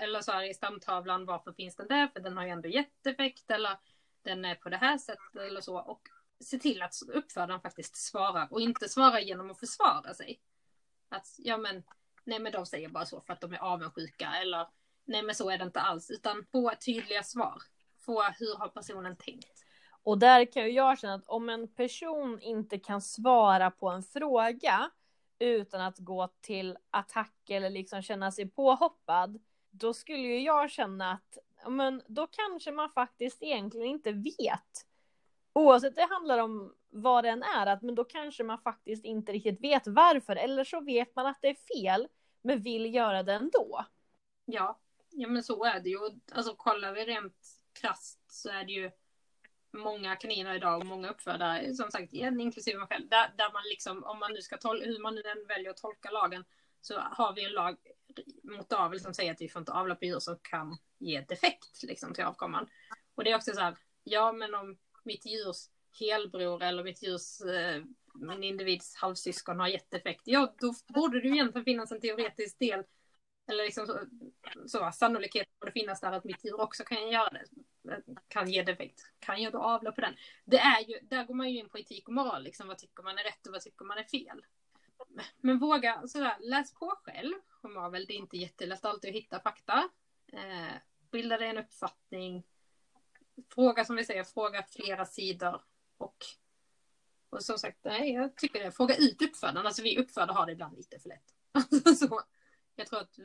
eller 0.00 0.20
så 0.20 0.32
här, 0.32 0.50
i 0.50 0.54
stamtavlan. 0.54 1.26
Varför 1.26 1.52
finns 1.52 1.76
den 1.76 1.88
där? 1.88 2.08
För 2.08 2.20
den 2.20 2.36
har 2.36 2.44
ju 2.44 2.50
ändå 2.50 2.68
gett 2.68 3.06
effekt, 3.06 3.50
Eller 3.50 3.78
den 4.22 4.44
är 4.44 4.54
på 4.54 4.68
det 4.68 4.76
här 4.76 4.98
sättet 4.98 5.36
eller 5.36 5.60
så. 5.60 5.78
Och 5.78 6.08
se 6.40 6.58
till 6.58 6.82
att 6.82 6.94
uppfödaren 7.14 7.60
faktiskt 7.60 7.96
svarar. 7.96 8.48
Och 8.50 8.60
inte 8.60 8.88
svarar 8.88 9.18
genom 9.18 9.50
att 9.50 9.60
försvara 9.60 10.14
sig. 10.14 10.40
Att, 11.08 11.26
ja 11.38 11.56
men, 11.56 11.82
nej 12.24 12.38
men 12.38 12.52
de 12.52 12.66
säger 12.66 12.88
bara 12.88 13.06
så 13.06 13.20
för 13.20 13.32
att 13.32 13.40
de 13.40 13.52
är 13.52 13.58
avundsjuka. 13.58 14.32
Eller, 14.42 14.66
nej 15.08 15.22
men 15.22 15.34
så 15.34 15.50
är 15.50 15.58
det 15.58 15.64
inte 15.64 15.80
alls. 15.80 16.10
Utan 16.10 16.44
få 16.52 16.72
tydliga 16.84 17.22
svar 17.22 17.62
få 18.08 18.22
hur 18.22 18.58
har 18.58 18.68
personen 18.68 19.16
tänkt. 19.16 19.64
Och 20.02 20.18
där 20.18 20.52
kan 20.52 20.62
ju 20.62 20.70
jag 20.70 20.98
känna 20.98 21.14
att 21.14 21.28
om 21.28 21.48
en 21.48 21.68
person 21.68 22.40
inte 22.40 22.78
kan 22.78 23.00
svara 23.00 23.70
på 23.70 23.88
en 23.88 24.02
fråga 24.02 24.90
utan 25.38 25.80
att 25.80 25.98
gå 25.98 26.28
till 26.40 26.76
attack 26.90 27.50
eller 27.50 27.70
liksom 27.70 28.02
känna 28.02 28.32
sig 28.32 28.50
påhoppad, 28.50 29.38
då 29.70 29.94
skulle 29.94 30.22
ju 30.22 30.40
jag 30.40 30.70
känna 30.70 31.12
att 31.12 31.38
men 31.68 32.02
då 32.06 32.26
kanske 32.26 32.72
man 32.72 32.90
faktiskt 32.90 33.42
egentligen 33.42 33.86
inte 33.86 34.12
vet. 34.12 34.86
Oavsett 35.52 35.96
det 35.96 36.08
handlar 36.10 36.38
om 36.38 36.74
vad 36.90 37.24
den 37.24 37.42
är, 37.42 37.66
att 37.66 37.82
men 37.82 37.94
då 37.94 38.04
kanske 38.04 38.44
man 38.44 38.58
faktiskt 38.58 39.04
inte 39.04 39.32
riktigt 39.32 39.60
vet 39.60 39.86
varför, 39.86 40.36
eller 40.36 40.64
så 40.64 40.80
vet 40.80 41.16
man 41.16 41.26
att 41.26 41.38
det 41.42 41.48
är 41.48 41.82
fel, 41.82 42.08
men 42.42 42.62
vill 42.62 42.94
göra 42.94 43.22
det 43.22 43.32
ändå. 43.32 43.84
Ja, 44.44 44.78
ja 45.10 45.28
men 45.28 45.42
så 45.42 45.64
är 45.64 45.80
det 45.80 45.88
ju. 45.88 45.98
Alltså 46.32 46.54
kollar 46.54 46.92
vi 46.92 47.04
rent 47.04 47.36
krasst 47.80 48.32
så 48.32 48.48
är 48.48 48.64
det 48.64 48.72
ju 48.72 48.90
många 49.72 50.16
kaniner 50.16 50.54
idag 50.54 50.80
och 50.80 50.86
många 50.86 51.10
uppfödare, 51.10 51.74
som 51.74 51.90
sagt, 51.90 52.12
inklusive 52.12 52.78
mig 52.78 52.88
själv, 52.88 53.08
där, 53.08 53.34
där 53.36 53.52
man 53.52 53.62
liksom, 53.70 54.04
om 54.04 54.18
man 54.18 54.32
nu 54.32 54.42
ska 54.42 54.56
tolka, 54.56 54.86
hur 54.86 54.98
man 54.98 55.14
nu 55.14 55.20
än 55.20 55.46
väljer 55.46 55.70
att 55.70 55.76
tolka 55.76 56.10
lagen, 56.10 56.44
så 56.80 56.98
har 56.98 57.34
vi 57.34 57.44
en 57.44 57.52
lag 57.52 57.76
mot 58.42 58.72
avel 58.72 59.00
som 59.00 59.14
säger 59.14 59.32
att 59.32 59.40
vi 59.40 59.48
får 59.48 59.60
inte 59.60 59.72
avla 59.72 59.94
på 59.94 60.04
djur 60.04 60.18
som 60.18 60.38
kan 60.42 60.78
ge 60.98 61.20
defekt 61.20 61.82
liksom, 61.82 62.14
till 62.14 62.24
avkomman. 62.24 62.68
Och 63.14 63.24
det 63.24 63.30
är 63.30 63.36
också 63.36 63.52
så 63.52 63.60
här, 63.60 63.76
ja 64.04 64.32
men 64.32 64.54
om 64.54 64.78
mitt 65.04 65.26
djurs 65.26 65.56
helbror 66.00 66.62
eller 66.62 66.84
mitt 66.84 67.02
djurs, 67.02 67.40
eh, 67.40 67.82
min 68.14 68.44
individs 68.44 68.96
halvsyskon 68.96 69.60
har 69.60 69.68
gett 69.68 69.90
defekt, 69.90 70.22
ja 70.24 70.54
då 70.58 70.74
borde 70.88 71.20
det 71.20 71.28
ju 71.28 71.34
egentligen 71.34 71.64
finnas 71.64 71.92
en 71.92 72.00
teoretisk 72.00 72.58
del 72.58 72.84
eller 73.48 73.64
liksom 73.64 73.86
så, 73.86 74.00
så 74.66 74.90
sannolikheten 74.92 75.52
borde 75.60 75.72
finnas 75.72 76.00
där 76.00 76.12
att 76.12 76.24
mitt 76.24 76.44
djur 76.44 76.60
också 76.60 76.84
kan 76.84 77.10
göra 77.10 77.30
det. 77.30 77.44
Kan 78.28 78.50
ge 78.50 78.62
defekt. 78.62 79.00
Kan 79.18 79.42
jag 79.42 79.52
då 79.52 79.58
avla 79.58 79.92
på 79.92 80.00
den? 80.00 80.16
Det 80.44 80.58
är 80.58 80.80
ju, 80.80 80.98
där 81.02 81.24
går 81.24 81.34
man 81.34 81.50
ju 81.50 81.58
in 81.58 81.68
på 81.68 81.78
etik 81.78 82.08
och 82.08 82.14
moral, 82.14 82.42
liksom 82.42 82.68
vad 82.68 82.78
tycker 82.78 83.02
man 83.02 83.18
är 83.18 83.24
rätt 83.24 83.46
och 83.46 83.52
vad 83.52 83.62
tycker 83.62 83.84
man 83.84 83.98
är 83.98 84.04
fel. 84.04 84.44
Men 85.40 85.58
våga 85.58 86.08
sådär, 86.08 86.36
läs 86.40 86.74
på 86.74 86.94
själv 87.04 87.34
om 87.60 87.76
avel. 87.76 88.06
Det 88.06 88.12
är 88.14 88.18
inte 88.18 88.36
jättelätt 88.36 88.84
alltid 88.84 89.10
att 89.10 89.16
hitta 89.16 89.40
fakta. 89.40 89.88
Eh, 90.32 90.74
bilda 91.10 91.38
dig 91.38 91.48
en 91.48 91.58
uppfattning. 91.58 92.46
Fråga 93.54 93.84
som 93.84 93.96
vi 93.96 94.04
säger, 94.04 94.24
fråga 94.24 94.62
flera 94.62 95.04
sidor. 95.04 95.62
Och, 95.98 96.16
och 97.30 97.42
som 97.42 97.58
sagt, 97.58 97.78
nej, 97.82 98.12
jag 98.12 98.36
tycker 98.36 98.64
det. 98.64 98.72
Fråga 98.72 98.96
ut 98.96 99.22
uppfödaren. 99.22 99.66
Alltså 99.66 99.82
vi 99.82 99.98
uppfödare 99.98 100.32
har 100.32 100.46
det 100.46 100.52
ibland 100.52 100.76
lite 100.76 100.98
för 100.98 101.08
lätt. 101.08 101.98
så, 101.98 102.22
jag 102.78 102.86
tror 102.86 103.00
att 103.00 103.18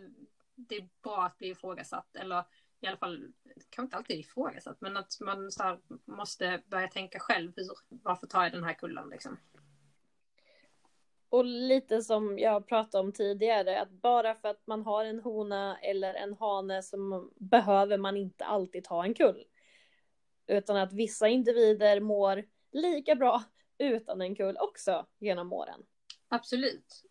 det 0.55 0.75
är 0.75 0.89
bra 1.03 1.23
att 1.23 1.37
bli 1.37 1.49
ifrågasatt. 1.49 2.15
Eller 2.15 2.43
i 2.81 2.87
alla 2.87 2.97
fall, 2.97 3.33
kanske 3.69 3.81
inte 3.81 3.97
alltid 3.97 4.19
ifrågasatt, 4.19 4.81
men 4.81 4.97
att 4.97 5.17
man 5.19 5.51
så 5.51 5.79
måste 6.05 6.61
börja 6.65 6.87
tänka 6.87 7.19
själv. 7.19 7.53
Hur, 7.55 7.71
varför 7.89 8.27
tar 8.27 8.43
jag 8.43 8.51
den 8.51 8.63
här 8.63 8.73
kullen 8.73 9.09
liksom? 9.09 9.37
Och 11.29 11.45
lite 11.45 12.01
som 12.01 12.39
jag 12.39 12.67
pratade 12.67 13.03
om 13.03 13.13
tidigare, 13.13 13.81
att 13.81 13.91
bara 13.91 14.35
för 14.35 14.49
att 14.49 14.67
man 14.67 14.81
har 14.81 15.05
en 15.05 15.19
hona 15.19 15.77
eller 15.77 16.13
en 16.13 16.33
hane 16.33 16.83
så 16.83 17.29
behöver 17.35 17.97
man 17.97 18.17
inte 18.17 18.45
alltid 18.45 18.83
ta 18.83 19.03
en 19.03 19.13
kull. 19.13 19.43
Utan 20.47 20.77
att 20.77 20.93
vissa 20.93 21.27
individer 21.27 21.99
mår 21.99 22.43
lika 22.71 23.15
bra 23.15 23.43
utan 23.77 24.21
en 24.21 24.35
kull 24.35 24.57
också 24.59 25.05
genom 25.19 25.53
åren. 25.53 25.83
Absolut. 26.27 27.02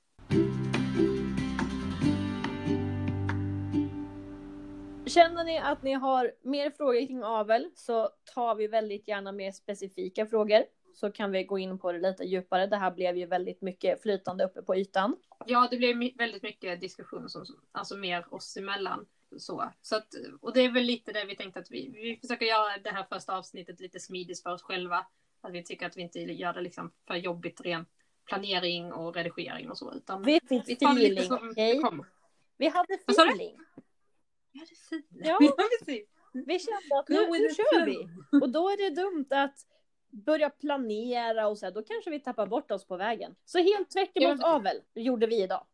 Känner 5.15 5.45
ni 5.45 5.59
att 5.59 5.83
ni 5.83 5.93
har 5.93 6.33
mer 6.43 6.71
frågor 6.71 7.07
kring 7.07 7.25
avel 7.25 7.71
så 7.75 8.09
tar 8.35 8.55
vi 8.55 8.67
väldigt 8.67 9.09
gärna 9.09 9.33
mer 9.33 9.53
specifika 9.53 10.27
frågor. 10.27 10.65
Så 10.95 11.13
kan 11.13 11.33
vi 11.33 11.45
gå 11.45 11.59
in 11.59 11.79
på 11.79 11.93
det 11.93 11.99
lite 11.99 12.25
djupare. 12.25 12.67
Det 12.67 12.77
här 12.77 12.91
blev 12.91 13.17
ju 13.17 13.27
väldigt 13.27 13.61
mycket 13.61 14.03
flytande 14.03 14.45
uppe 14.45 14.63
på 14.63 14.77
ytan. 14.77 15.17
Ja, 15.47 15.69
det 15.71 15.77
blev 15.77 15.97
väldigt 16.17 16.43
mycket 16.43 16.81
diskussion, 16.81 17.29
som, 17.29 17.45
alltså 17.73 17.97
mer 17.97 18.35
oss 18.35 18.57
emellan. 18.57 19.07
Så, 19.37 19.73
så 19.83 19.97
att, 19.97 20.15
och 20.41 20.53
det 20.53 20.61
är 20.61 20.71
väl 20.71 20.83
lite 20.83 21.13
det 21.13 21.25
vi 21.25 21.37
tänkte 21.37 21.61
att 21.61 21.71
vi, 21.71 21.89
vi 21.89 22.19
försöker 22.21 22.47
göra 22.47 22.79
det 22.85 22.91
här 22.91 23.07
första 23.13 23.37
avsnittet 23.37 23.81
lite 23.81 24.01
smidigt 24.01 24.43
för 24.43 24.51
oss 24.51 24.63
själva. 24.63 25.07
Att 25.41 25.53
vi 25.53 25.65
tycker 25.65 25.87
att 25.87 25.97
vi 25.97 26.03
inte 26.03 26.21
gör 26.21 26.53
det 26.53 26.61
liksom 26.61 26.91
för 27.07 27.15
jobbigt 27.15 27.61
ren 27.61 27.87
planering 28.27 28.93
och 28.93 29.15
redigering 29.15 29.71
och 29.71 29.79
så. 29.79 29.95
Utan 29.95 30.23
vi 30.23 30.41
fick 30.49 30.69
vi 30.69 30.77
tar 30.77 30.93
feeling, 30.93 31.21
lite 31.21 31.35
okay? 31.35 31.83
Vi 32.57 32.69
hade 32.69 32.95
feeling. 32.95 33.59
Ja, 34.53 34.65
fint. 34.91 35.07
Ja, 35.11 35.39
precis. 35.79 36.09
Vi 36.33 36.59
kände 36.59 36.99
att 36.99 37.09
nu, 37.09 37.27
nu 37.27 37.55
kör 37.55 37.87
vi. 37.87 38.09
Och 38.43 38.51
då 38.51 38.71
är 38.71 38.77
det 38.77 38.91
dumt 38.91 39.27
att 39.31 39.67
börja 40.11 40.51
planera 40.51 41.47
och 41.47 41.59
så 41.59 41.67
här, 41.67 41.73
då 41.73 41.83
kanske 41.83 42.11
vi 42.11 42.21
tappar 42.21 42.47
bort 42.47 42.71
oss 42.71 42.85
på 42.85 42.97
vägen. 42.97 43.37
Så 43.45 43.59
helt 43.59 43.91
tvärt 43.91 44.17
emot 44.17 44.39
ja. 44.41 44.55
avel 44.55 44.83
gjorde 44.95 45.27
vi 45.27 45.43
idag. 45.43 45.67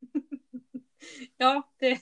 ja, 1.36 1.62
det... 1.78 2.00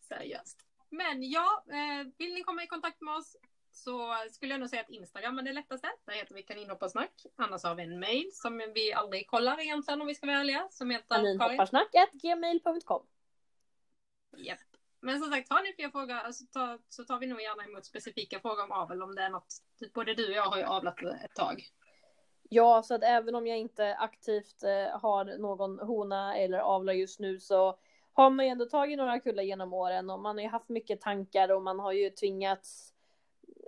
Seriöst. 0.00 0.58
Men 0.88 1.30
ja, 1.30 1.64
eh, 1.68 2.06
vill 2.18 2.34
ni 2.34 2.42
komma 2.42 2.64
i 2.64 2.66
kontakt 2.66 3.00
med 3.00 3.14
oss 3.14 3.36
så 3.72 4.14
skulle 4.30 4.52
jag 4.54 4.60
nog 4.60 4.68
säga 4.68 4.82
att 4.82 4.90
Instagram 4.90 5.38
är 5.38 5.42
det 5.42 5.52
lättaste. 5.52 5.90
Där 6.04 6.14
heter 6.14 6.34
vi 6.34 6.42
kaninhopparsnack. 6.42 7.26
Annars 7.36 7.62
har 7.62 7.74
vi 7.74 7.82
en 7.82 8.00
mail 8.00 8.30
som 8.32 8.62
vi 8.74 8.92
aldrig 8.92 9.26
kollar 9.26 9.60
egentligen 9.60 10.00
om 10.00 10.06
vi 10.06 10.14
ska 10.14 10.26
vara 10.26 10.38
ärliga. 10.38 10.68
Som 10.70 10.90
heter 10.90 11.14
kaninhopparsnack.gmail.com 11.14 13.06
Yep. 14.40 14.58
Men 15.00 15.20
som 15.20 15.30
sagt, 15.30 15.50
har 15.50 15.62
ni 15.62 15.72
fler 15.72 15.90
frågor 15.90 16.14
alltså, 16.14 16.44
ta, 16.52 16.78
så 16.88 17.04
tar 17.04 17.18
vi 17.18 17.26
nog 17.26 17.40
gärna 17.40 17.64
emot 17.64 17.84
specifika 17.84 18.40
frågor 18.40 18.64
om 18.64 18.72
avel 18.72 19.02
om 19.02 19.14
det 19.14 19.22
är 19.22 19.30
något. 19.30 19.54
Typ 19.78 19.92
både 19.92 20.14
du 20.14 20.26
och 20.26 20.34
jag 20.34 20.42
har 20.46 20.58
ju 20.58 20.64
avlat 20.64 21.02
ett 21.02 21.34
tag. 21.34 21.62
Ja, 22.48 22.82
så 22.82 22.94
att 22.94 23.02
även 23.02 23.34
om 23.34 23.46
jag 23.46 23.58
inte 23.58 23.94
aktivt 23.94 24.62
eh, 24.62 25.00
har 25.00 25.38
någon 25.38 25.78
hona 25.78 26.36
eller 26.36 26.58
avlar 26.58 26.92
just 26.92 27.20
nu 27.20 27.40
så 27.40 27.78
har 28.12 28.30
man 28.30 28.46
ju 28.46 28.50
ändå 28.50 28.64
tagit 28.64 28.98
några 28.98 29.20
kullar 29.20 29.42
genom 29.42 29.72
åren 29.72 30.10
och 30.10 30.20
man 30.20 30.36
har 30.36 30.42
ju 30.42 30.48
haft 30.48 30.68
mycket 30.68 31.00
tankar 31.00 31.52
och 31.52 31.62
man 31.62 31.78
har 31.78 31.92
ju 31.92 32.10
tvingats 32.10 32.94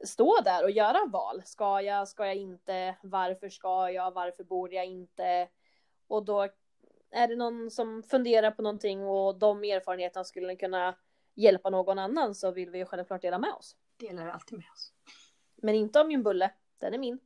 stå 0.05 0.41
där 0.45 0.65
och 0.65 0.71
göra 0.71 1.07
val. 1.07 1.43
Ska 1.45 1.81
jag, 1.81 2.09
ska 2.09 2.27
jag 2.27 2.37
inte, 2.37 2.97
varför 3.03 3.49
ska 3.49 3.91
jag, 3.91 4.11
varför 4.11 4.45
borde 4.45 4.77
jag 4.77 4.87
inte? 4.87 5.49
Och 6.07 6.25
då 6.25 6.49
är 7.13 7.29
det 7.29 7.37
någon 7.37 7.71
som 7.71 8.03
funderar 8.03 8.51
på 8.51 8.63
någonting 8.63 9.03
och 9.03 9.39
de 9.39 9.65
erfarenheterna 9.65 10.25
skulle 10.25 10.57
kunna 10.57 10.97
hjälpa 11.35 11.71
någon 11.71 11.99
annan 11.99 12.35
så 12.35 12.51
vill 12.51 12.71
vi 12.71 12.85
självklart 12.85 13.23
dela 13.23 13.39
med 13.39 13.53
oss. 13.53 13.77
Delar 13.97 14.29
alltid 14.29 14.59
med 14.59 14.71
oss. 14.73 14.93
Men 15.57 15.75
inte 15.75 16.01
om 16.01 16.09
min 16.09 16.23
bulle, 16.23 16.51
den 16.79 16.95
är 16.95 16.99
min. 16.99 17.19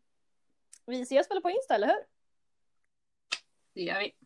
Vi 0.87 1.01
ses 1.01 1.31
väl 1.31 1.41
på 1.41 1.51
Insta, 1.51 1.75
eller 1.75 1.87
hur? 1.87 2.07
Det 3.73 3.83
gör 3.83 4.01
vi. 4.01 4.26